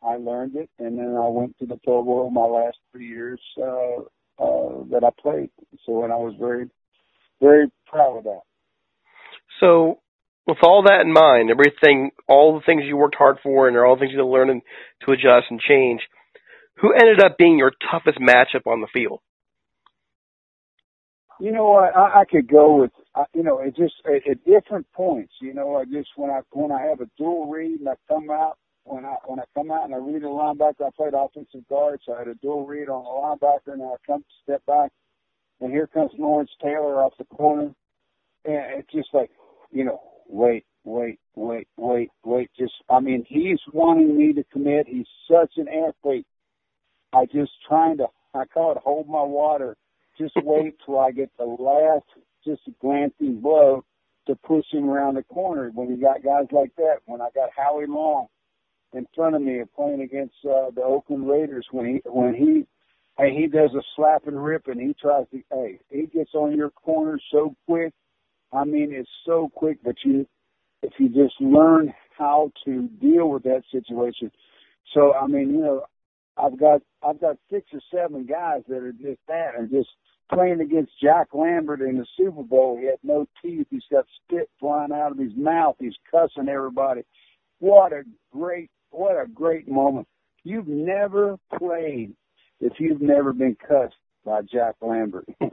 [0.05, 3.39] I learned it, and then I went to the Pro Bowl my last three years
[3.57, 4.01] uh,
[4.43, 5.49] uh, that I played.
[5.85, 6.69] So, and I was very,
[7.41, 8.41] very proud of that.
[9.59, 9.99] So,
[10.47, 13.95] with all that in mind, everything, all the things you worked hard for, and all
[13.95, 14.61] the things you learned
[15.05, 16.01] to adjust and change
[16.83, 19.21] who ended up being your toughest matchup on the field?
[21.39, 21.95] You know what?
[21.95, 22.91] I, I could go with
[23.33, 25.33] you know it just at, at different points.
[25.41, 28.29] You know, I just when I when I have a dual read and I come
[28.29, 31.67] out when I when I come out and I read a linebacker, I played offensive
[31.69, 34.91] guard, so I had a dual read on the linebacker, and I come step back,
[35.61, 37.73] and here comes Lawrence Taylor off the corner,
[38.45, 39.31] and it's just like,
[39.71, 42.49] you know, wait, wait, wait, wait, wait.
[42.57, 44.87] Just I mean, he's wanting me to commit.
[44.87, 46.27] He's such an athlete.
[47.13, 49.77] I just trying to, I call it hold my water.
[50.17, 52.05] Just wait till I get the last,
[52.45, 53.85] just glancing blow
[54.27, 55.69] to push him around the corner.
[55.73, 58.27] When you got guys like that, when I got Howie Long
[58.93, 62.65] in front of me playing against uh, the Oakland Raiders, when he when he
[63.17, 66.55] hey he does a slap and rip and he tries to hey he gets on
[66.55, 67.93] your corner so quick.
[68.51, 70.27] I mean it's so quick, but you
[70.81, 74.31] if you just learn how to deal with that situation.
[74.93, 75.83] So I mean you know
[76.37, 79.89] I've got I've got six or seven guys that are just that and just
[80.33, 82.77] playing against Jack Lambert in the Super Bowl.
[82.79, 83.67] He had no teeth.
[83.69, 85.75] He's got spit flying out of his mouth.
[85.79, 87.01] He's cussing everybody.
[87.59, 90.07] What a great what a great moment.
[90.43, 92.13] You've never played
[92.59, 95.25] if you've never been cussed by Jack Lambert.
[95.41, 95.45] I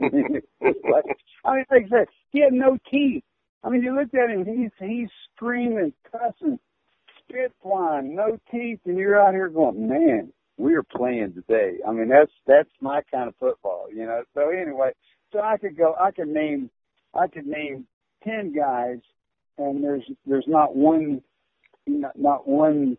[0.00, 1.04] mean, like,
[1.44, 3.24] I said, he had no teeth.
[3.62, 6.58] I mean, you looked at him, he's he's screaming, cussing,
[7.20, 11.78] spit flying, no teeth, and you're out here going, man, we are playing today.
[11.86, 14.22] I mean, that's that's my kind of football, you know.
[14.34, 14.92] So anyway,
[15.32, 16.70] so I could go, I could name,
[17.14, 17.86] I could name
[18.22, 18.98] ten guys,
[19.58, 21.22] and there's there's not one,
[21.86, 22.96] not, not one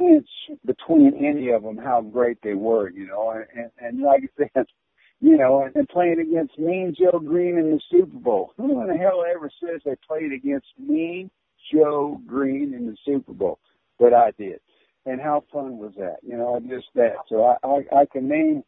[0.00, 0.28] inch
[0.64, 3.30] between any of them how great they were, you know.
[3.30, 4.66] And and, and like I said,
[5.20, 8.52] you know, and, and playing against Mean Joe Greene in the Super Bowl.
[8.56, 11.30] Who in the hell ever says they played against Mean
[11.72, 13.58] Joe Greene in the Super Bowl,
[13.98, 14.60] but I did.
[15.04, 16.18] And how fun was that?
[16.22, 17.16] You know, just that.
[17.28, 18.62] So I, I, I can name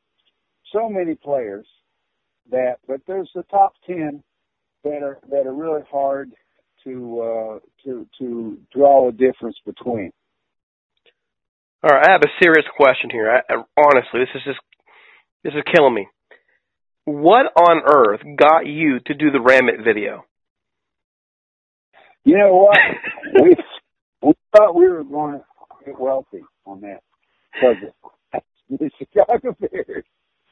[0.73, 1.67] so many players
[2.51, 4.23] that, but there's the top ten
[4.83, 6.33] that are that are really hard
[6.85, 10.13] to uh, to to draw a difference between.
[11.83, 13.31] All right, I have a serious question here.
[13.31, 14.61] I, I, honestly, this is just
[15.43, 16.09] this is killing me.
[17.05, 20.25] What on earth got you to do the Ramit video?
[22.25, 22.79] You know what?
[23.43, 23.55] we
[24.23, 25.45] we thought we were going to
[25.85, 27.01] get wealthy on that
[27.53, 27.77] because
[28.71, 30.05] the Chicago Bears,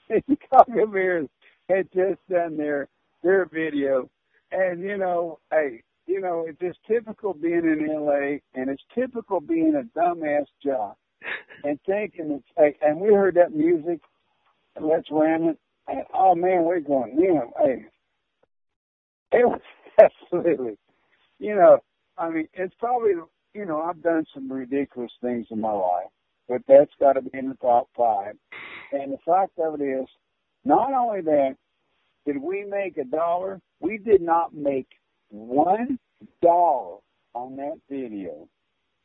[0.08, 1.28] the Chicago Bears
[1.68, 2.88] had just done their
[3.22, 4.10] their video,
[4.50, 9.40] and you know, hey, you know, it's just typical being in LA, and it's typical
[9.40, 10.96] being a dumbass jock,
[11.64, 14.00] and thinking it's like, and we heard that music,
[14.80, 17.84] let's ram it, and oh man, we're going, you know, hey,
[19.32, 19.60] it was
[20.00, 20.76] absolutely,
[21.38, 21.78] you know,
[22.18, 23.12] I mean, it's probably,
[23.54, 26.08] you know, I've done some ridiculous things in my life,
[26.48, 28.34] but that's got to be in the top five.
[28.92, 30.06] And the fact of it is,
[30.64, 31.56] not only that,
[32.26, 33.60] did we make a dollar?
[33.80, 34.86] We did not make
[35.32, 35.98] one
[36.42, 36.98] dollar
[37.34, 38.48] on that video.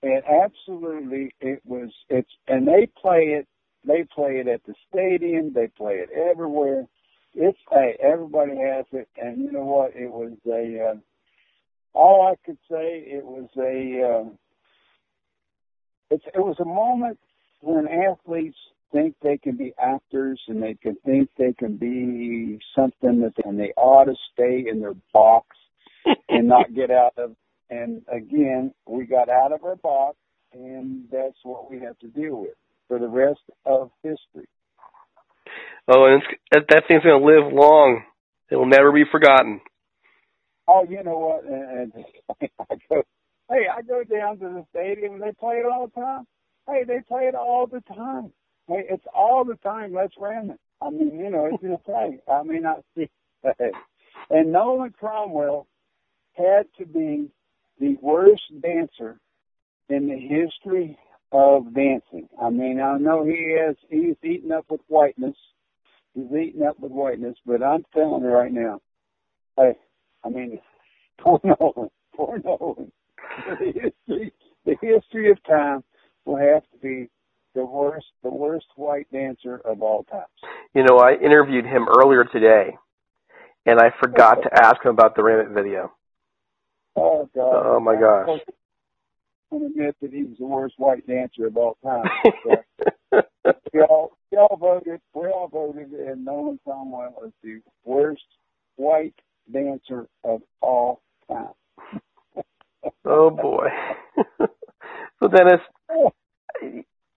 [0.03, 1.89] And absolutely, it was.
[2.09, 3.47] It's and they play it.
[3.86, 5.53] They play it at the stadium.
[5.53, 6.86] They play it everywhere.
[7.34, 9.07] It's hey, everybody has it.
[9.17, 9.95] And you know what?
[9.95, 10.91] It was a.
[10.91, 10.95] Uh,
[11.93, 14.19] all I could say, it was a.
[14.19, 14.30] Uh,
[16.11, 17.17] it's it was a moment
[17.61, 18.57] when athletes
[18.91, 23.59] think they can be actors and they can think they can be something that and
[23.59, 25.47] they ought to stay in their box
[26.29, 27.35] and not get out of
[27.69, 30.17] and again we got out of our box
[30.53, 32.55] and that's what we have to deal with
[32.87, 34.47] for the rest of history.
[35.87, 38.03] Oh, and it's, that, that thing's going to live long.
[38.49, 39.61] It will never be forgotten.
[40.67, 41.45] Oh, you know what?
[41.45, 43.03] And, and I go,
[43.49, 46.25] hey, I go down to the stadium and they play it all the time.
[46.67, 48.31] Hey, they play it all the time.
[48.67, 49.93] Hey, it's all the time.
[49.93, 50.59] Let's ram it.
[50.81, 52.19] I mean, you know, it's just thing.
[52.31, 53.09] I mean, I see.
[54.29, 55.67] and Nolan Cromwell
[56.38, 57.29] had to be
[57.79, 59.19] the worst dancer
[59.89, 60.97] in the history
[61.31, 62.27] of dancing.
[62.41, 65.35] I mean, I know he has he's eaten up with whiteness.
[66.13, 68.79] He's eaten up with whiteness, but I'm telling you right now,
[69.57, 69.73] hey,
[70.23, 70.59] I mean,
[71.19, 72.91] poor Nolan, poor Nolan.
[73.59, 74.33] The history,
[74.65, 75.83] the history of time
[76.25, 77.09] will have to be
[77.53, 80.25] the worst, the worst white dancer of all time.
[80.73, 82.77] You know, I interviewed him earlier today,
[83.65, 85.91] and I forgot to ask him about the Ramit video.
[86.97, 87.63] Oh God!
[87.63, 88.39] Oh my gosh!
[89.53, 92.05] I admit that he was the worst white dancer of all time.
[93.73, 94.99] we all we all voted.
[95.13, 98.25] We all voted, and Nolan Cromwell was the worst
[98.77, 99.13] white
[99.51, 101.53] dancer of all time.
[103.05, 103.67] oh boy!
[105.19, 105.61] so Dennis,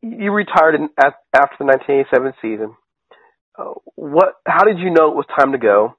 [0.02, 2.76] you retired in, at, after the 1987 season.
[3.58, 4.34] Uh, what?
[4.46, 5.96] How did you know it was time to go?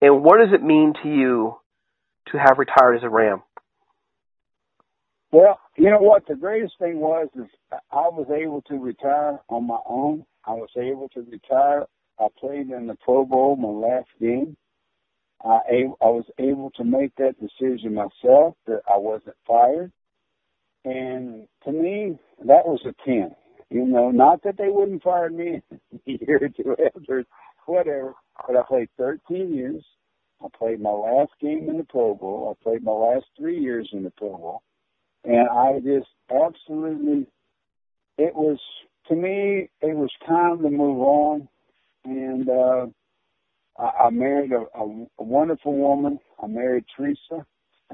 [0.00, 1.56] And what does it mean to you
[2.30, 3.42] to have retired as a Ram?
[5.32, 6.26] Well, you know what?
[6.26, 10.24] The greatest thing was is I was able to retire on my own.
[10.44, 11.86] I was able to retire.
[12.20, 14.56] I played in the Pro Bowl my last game.
[15.44, 19.90] I, I was able to make that decision myself that I wasn't fired.
[20.84, 23.34] And to me, that was a 10.
[23.70, 27.24] You know, not that they wouldn't fire me a year or two after,
[27.66, 28.14] whatever,
[28.46, 29.84] but I played 13 years.
[30.44, 32.56] I played my last game in the Pro Bowl.
[32.56, 34.62] I played my last three years in the Pro Bowl.
[35.24, 37.26] And I just absolutely,
[38.18, 38.58] it was,
[39.08, 41.48] to me, it was time to move on.
[42.04, 42.86] And, uh,
[43.78, 46.18] I, I married a, a, a wonderful woman.
[46.42, 47.46] I married Teresa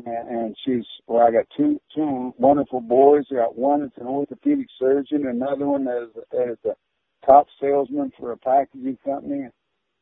[0.07, 1.27] and, and she's well.
[1.27, 3.25] I got two two wonderful boys.
[3.31, 7.47] I got one that's an orthopedic surgeon, another one that is, that is a top
[7.61, 9.49] salesman for a packaging company.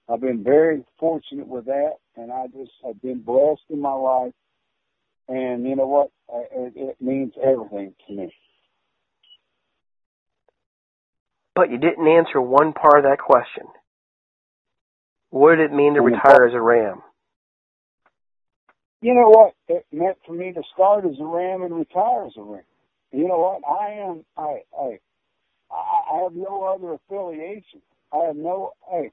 [0.08, 4.32] I've been very fortunate with that, and I just have been blessed in my life.
[5.28, 6.10] And you know what?
[6.52, 8.32] It, it means everything to me.
[11.54, 13.64] But you didn't answer one part of that question.
[15.30, 17.02] What did it mean to retire as a Ram?
[19.06, 19.54] you know what?
[19.68, 22.62] It meant for me to start as a Ram and retire as a Ram.
[23.12, 23.62] You know what?
[23.68, 24.24] I am.
[24.36, 24.62] I.
[24.78, 24.98] I.
[25.70, 27.82] I have no other affiliation.
[28.12, 28.72] I have no.
[28.90, 29.10] Hey,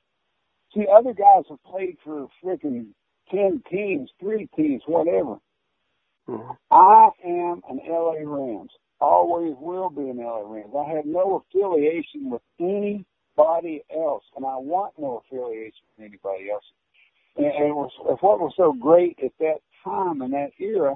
[0.73, 2.87] see, other guys have played for freaking
[3.29, 5.37] ten teams, three teams, whatever.
[6.27, 6.51] Mm-hmm.
[6.71, 8.71] I am an LA Rams.
[8.99, 10.73] Always will be an LA Rams.
[10.77, 16.63] I have no affiliation with anybody else, and I want no affiliation with anybody else.
[17.35, 17.91] And, and it was,
[18.21, 20.95] what was so great at that time in that era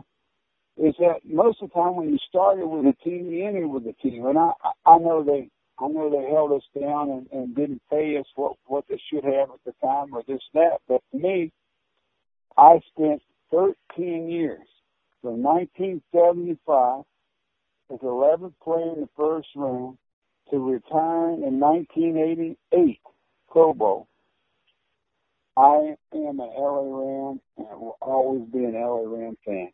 [0.78, 3.84] is that most of the time when you started with a team, you ended with
[3.88, 4.26] a team.
[4.26, 4.52] And I,
[4.86, 5.50] I know they,
[5.80, 9.24] I know they held us down and, and didn't pay us what what they should
[9.24, 10.80] have at the time or this that.
[10.88, 11.52] But to me,
[12.58, 13.22] I spent
[13.52, 14.68] 13 years
[15.22, 17.04] from 1975
[17.94, 19.98] as 11th player in the first round
[20.52, 23.00] to retiring in 1988
[23.50, 24.08] Pro Bowl
[25.58, 29.72] I am an LA Ram and will always be an LA Ram fan.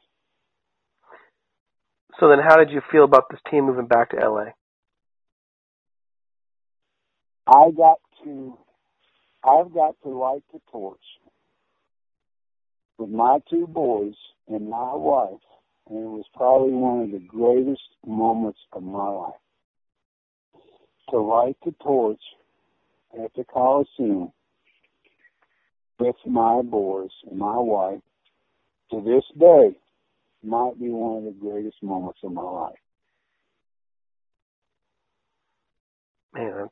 [2.20, 4.52] So then, how did you feel about this team moving back to LA?
[7.45, 8.57] I got to,
[9.44, 10.99] I've got to light the torch
[12.98, 14.14] with my two boys
[14.48, 15.41] and my wife,
[15.90, 19.34] and it was probably one of the greatest moments of my life.
[21.10, 22.22] To light the torch
[23.22, 24.32] at the Coliseum
[25.99, 28.02] with my boys and my wife
[28.91, 29.78] to this day
[30.44, 32.76] might be one of the greatest moments of my life.
[36.34, 36.68] Man,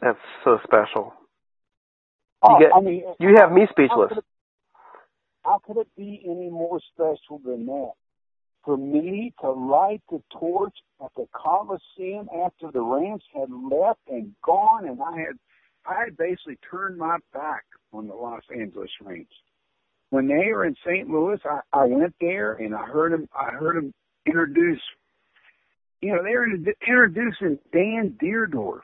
[0.00, 1.14] that's so special.
[2.42, 3.90] Oh, you get, I mean, you have me speechless.
[3.90, 4.24] How could, it,
[5.44, 7.92] how could it be any more special than that?
[8.64, 14.34] For me to light the torch at the Coliseum after the Rams had left and
[14.44, 15.36] gone, and I had,
[15.86, 19.26] I had basically turned my back on the Los Angeles Rams.
[20.10, 21.08] When they were in St.
[21.08, 23.28] Louis, I, I went there and I heard them.
[23.36, 23.94] I heard them
[24.26, 24.82] introduce.
[26.00, 28.82] You know, they were introducing Dan Dierdorf.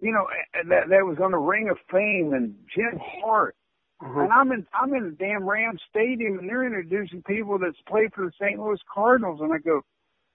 [0.00, 0.26] You know,
[0.68, 3.56] that that was on the Ring of Fame and Jim Hart.
[4.02, 4.20] Mm-hmm.
[4.20, 8.12] And I'm in I'm in the damn Rams Stadium, and they're introducing people that's played
[8.14, 8.58] for the St.
[8.58, 9.80] Louis Cardinals, and I go,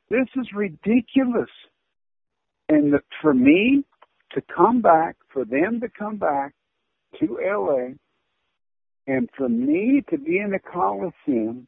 [0.09, 1.49] this is ridiculous.
[2.69, 3.83] And the, for me
[4.33, 6.53] to come back, for them to come back
[7.19, 7.93] to LA,
[9.07, 11.67] and for me to be in the Coliseum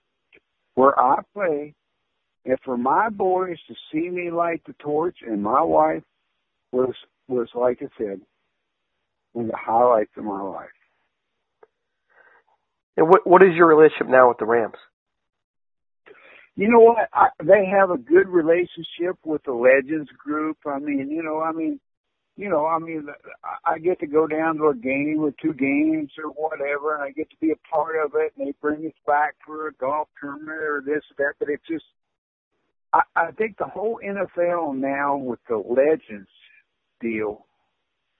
[0.76, 1.76] where I play,
[2.46, 6.04] and for my boys to see me light the torch, and my wife
[6.72, 6.94] was
[7.28, 8.22] was like I said,
[9.34, 10.70] one of the highlights of my life.
[12.96, 14.76] And what what is your relationship now with the Rams?
[16.56, 17.10] You know what?
[17.14, 20.58] I, they have a good relationship with the Legends group.
[20.68, 21.80] I mean, you know, I mean,
[22.36, 23.08] you know, I mean,
[23.66, 27.10] I get to go down to a game or two games or whatever, and I
[27.10, 28.34] get to be a part of it.
[28.38, 31.34] And they bring us back for a golf tournament or this or that.
[31.40, 31.86] But it's just,
[32.94, 36.30] I, I think the whole NFL now with the Legends
[37.04, 37.46] deal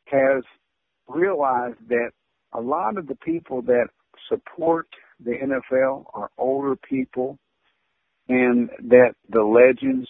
[0.06, 0.44] has
[1.08, 2.12] realized that
[2.54, 3.88] a lot of the people that
[4.30, 4.88] support
[5.24, 7.40] the NFL are older people
[8.30, 10.08] and that the legends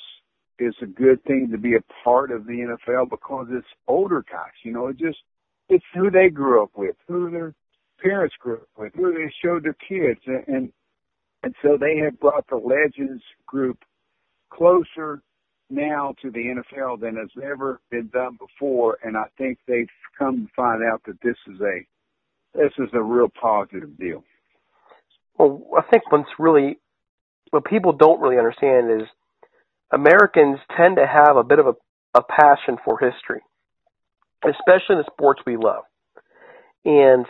[0.59, 4.51] is a good thing to be a part of the NFL because it's older guys,
[4.63, 5.17] you know, it just
[5.69, 7.53] it's who they grew up with, who their
[8.01, 10.71] parents grew up with, who they showed their kids and
[11.43, 13.77] and so they have brought the legends group
[14.49, 15.21] closer
[15.73, 19.87] now to the NFL than has ever been done before and I think they've
[20.17, 21.85] come to find out that this is a
[22.53, 24.23] this is a real positive deal.
[25.37, 26.77] Well, I think what's really
[27.49, 29.07] what people don't really understand is
[29.91, 31.73] Americans tend to have a bit of a,
[32.15, 33.41] a passion for history,
[34.43, 35.83] especially in the sports we love.
[36.85, 37.25] And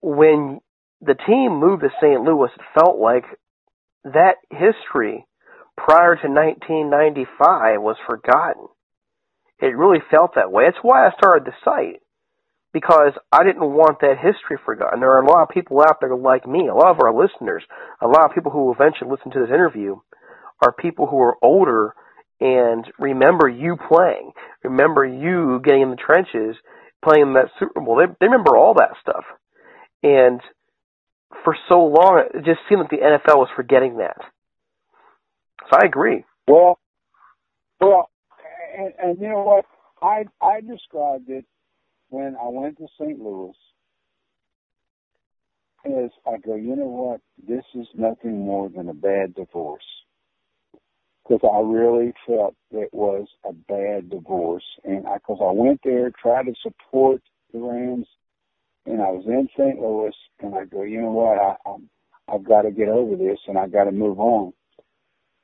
[0.00, 0.60] when
[1.00, 2.22] the team moved to St.
[2.22, 3.24] Louis, it felt like
[4.04, 5.26] that history
[5.76, 8.68] prior to 1995 was forgotten.
[9.60, 10.64] It really felt that way.
[10.66, 12.00] That's why I started the site
[12.72, 15.00] because I didn't want that history forgotten.
[15.00, 17.62] There are a lot of people out there like me, a lot of our listeners,
[18.02, 19.96] a lot of people who eventually listen to this interview
[20.60, 21.94] are people who are older
[22.40, 24.32] and remember you playing,
[24.64, 26.56] remember you getting in the trenches,
[27.02, 27.96] playing that Super Bowl.
[27.96, 29.24] They, they remember all that stuff.
[30.02, 30.40] And
[31.44, 34.16] for so long, it just seemed like the NFL was forgetting that.
[35.70, 36.24] So I agree.
[36.46, 36.78] Well,
[37.80, 38.10] well,
[38.76, 39.64] and, and you know what?
[40.02, 41.44] I I described it
[42.08, 43.18] when I went to St.
[43.18, 43.54] Louis
[45.84, 47.20] is I go, you know what?
[47.46, 49.84] This is nothing more than a bad divorce.
[51.22, 54.64] Because I really felt it was a bad divorce.
[54.84, 57.22] And because I, I went there, tried to support
[57.52, 58.06] the Rams,
[58.86, 59.78] and I was in St.
[59.78, 61.38] Louis, and I go, you know what?
[61.38, 61.88] I, I'm,
[62.28, 64.52] I've got to get over this, and I got to move on.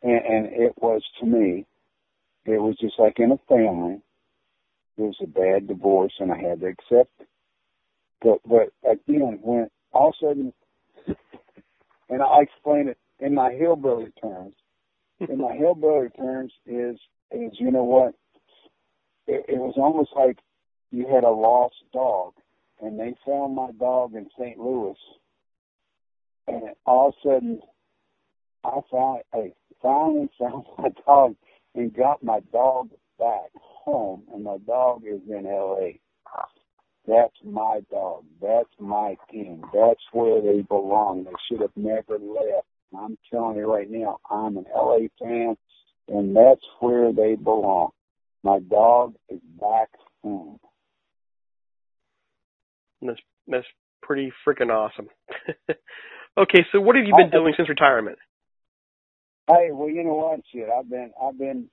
[0.03, 1.67] And, and it was to me,
[2.47, 4.01] it was just like in a family
[5.01, 7.29] it was a bad divorce and I had to accept it.
[8.23, 10.53] But but again, when all of a sudden,
[12.11, 14.55] and I explain it in my hillbilly terms.
[15.21, 16.97] In my hillbilly terms, is
[17.31, 18.15] is you know what?
[19.27, 20.39] It, it was almost like
[20.91, 22.35] you had a lost dog,
[22.83, 24.59] and they found my dog in St.
[24.59, 24.97] Louis,
[26.47, 27.61] and all of a sudden,
[28.65, 31.37] I found I finally found my dog
[31.75, 35.99] and got my dog back home and my dog is in LA.
[37.07, 38.25] That's my dog.
[38.41, 39.63] That's my team.
[39.73, 41.25] That's where they belong.
[41.25, 42.67] They should have never left.
[42.97, 45.57] I'm telling you right now, I'm an LA fan,
[46.09, 47.91] and that's where they belong.
[48.43, 49.89] My dog is back
[50.23, 50.59] home.
[53.01, 53.67] That's that's
[54.03, 55.09] pretty freaking awesome.
[56.39, 58.19] okay, so what have you been doing since retirement?
[59.51, 60.41] Hey, well, you know what?
[60.53, 61.69] Shit, I've been, I've been,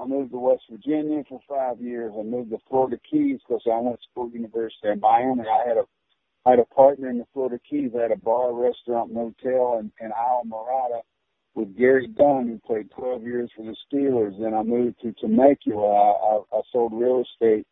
[0.00, 2.12] I moved to West Virginia for five years.
[2.18, 5.42] I moved to Florida Keys because I went to school University of Miami.
[5.42, 5.84] I had a,
[6.46, 7.92] I had a partner in the Florida Keys.
[7.96, 11.02] I had a bar, restaurant, motel in, in Islamorada
[11.54, 14.40] with Gary Dunn, who played 12 years for the Steelers.
[14.40, 15.88] Then I moved to Temecula.
[15.88, 17.66] I, I, I sold real estate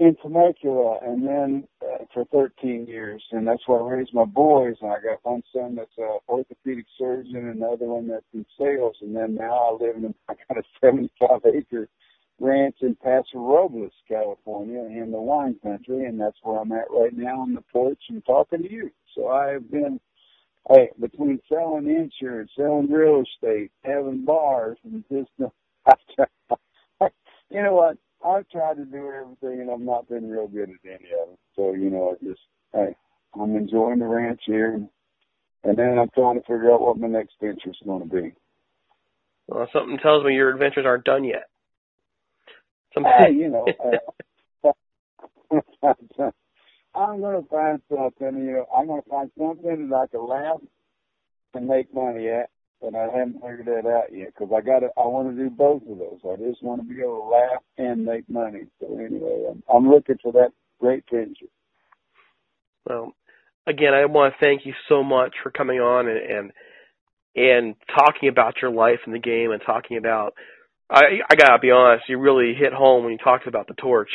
[0.00, 4.76] in Temecula, and then uh, for 13 years, and that's where I raised my boys.
[4.82, 8.96] And I got one son that's a orthopedic surgeon, and another one that's in sales.
[9.02, 11.88] And then now I live in I got a 75 acre
[12.40, 17.16] ranch in Paso Robles, California, in the wine country, and that's where I'm at right
[17.16, 18.90] now on the porch and talking to you.
[19.16, 20.00] So I have been
[20.70, 25.30] hey, between selling insurance, selling real estate, having bars, and just
[27.50, 27.96] you know what?
[28.24, 31.38] I've tried to do everything, and I've not been real good at any of it.
[31.56, 32.40] So you know, I just
[32.72, 32.94] hey,
[33.34, 34.88] I'm enjoying the ranch here, and,
[35.64, 38.32] and then I'm trying to figure out what my next venture is going to be.
[39.48, 41.48] Well, something tells me your adventures aren't done yet.
[42.94, 43.12] Something...
[43.18, 43.66] Hey, you know.
[43.84, 44.72] uh,
[46.94, 50.26] I'm going to find something, you know, I'm going to find something that I can
[50.26, 50.60] laugh
[51.54, 52.50] and make money at,
[52.82, 55.50] and I haven't figured that out yet because I got to, I want to do
[55.50, 56.20] both of those.
[56.24, 58.66] I just want to be able to laugh and make money.
[58.80, 61.46] So anyway, I'm, I'm looking for that great venture.
[62.88, 63.14] Well,
[63.66, 66.52] again, I want to thank you so much for coming on and, and
[67.36, 70.34] and talking about your life in the game and talking about
[70.90, 74.10] I I gotta be honest, you really hit home when you talked about the torch.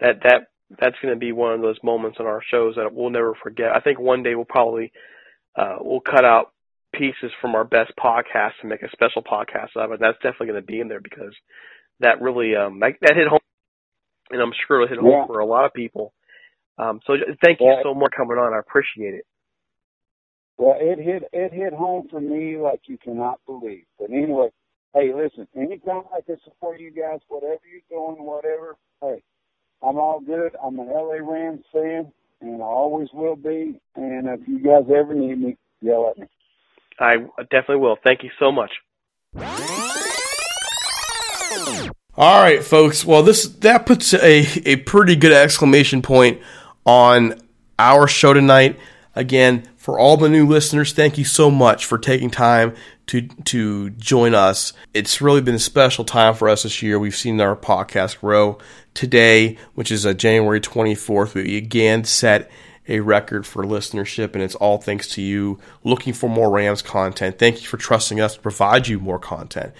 [0.00, 0.48] That that
[0.78, 3.70] that's going to be one of those moments in our shows that we'll never forget.
[3.74, 4.92] I think one day we'll probably
[5.56, 6.52] uh, we'll cut out
[6.98, 10.00] pieces from our best podcast and make a special podcast of it.
[10.00, 11.34] That's definitely going to be in there because
[12.00, 13.40] that really um that, that hit home,
[14.30, 15.26] and I'm sure it'll hit home yeah.
[15.26, 16.12] for a lot of people.
[16.78, 17.14] Um, so
[17.44, 18.52] thank you so much for coming on.
[18.52, 19.26] I appreciate it.
[20.56, 23.84] Well, it hit it hit home for me like you cannot believe.
[23.98, 24.48] But anyway,
[24.94, 29.22] hey, listen, anytime I can support you guys, whatever you're doing, whatever, hey,
[29.82, 30.56] I'm all good.
[30.64, 33.80] I'm an LA Rams fan, and I always will be.
[33.96, 36.26] And if you guys ever need me, yell at me.
[36.98, 37.16] I
[37.50, 37.96] definitely will.
[38.04, 38.70] Thank you so much.
[42.16, 43.04] All right, folks.
[43.04, 46.40] Well, this that puts a, a pretty good exclamation point
[46.84, 47.40] on
[47.78, 48.78] our show tonight.
[49.16, 52.74] Again, for all the new listeners, thank you so much for taking time
[53.06, 54.72] to to join us.
[54.92, 56.98] It's really been a special time for us this year.
[56.98, 58.58] We've seen our podcast grow.
[58.94, 62.48] Today, which is a January 24th, we again set
[62.88, 67.38] a record for listenership, and it's all thanks to you looking for more Rams content.
[67.38, 69.72] Thank you for trusting us to provide you more content.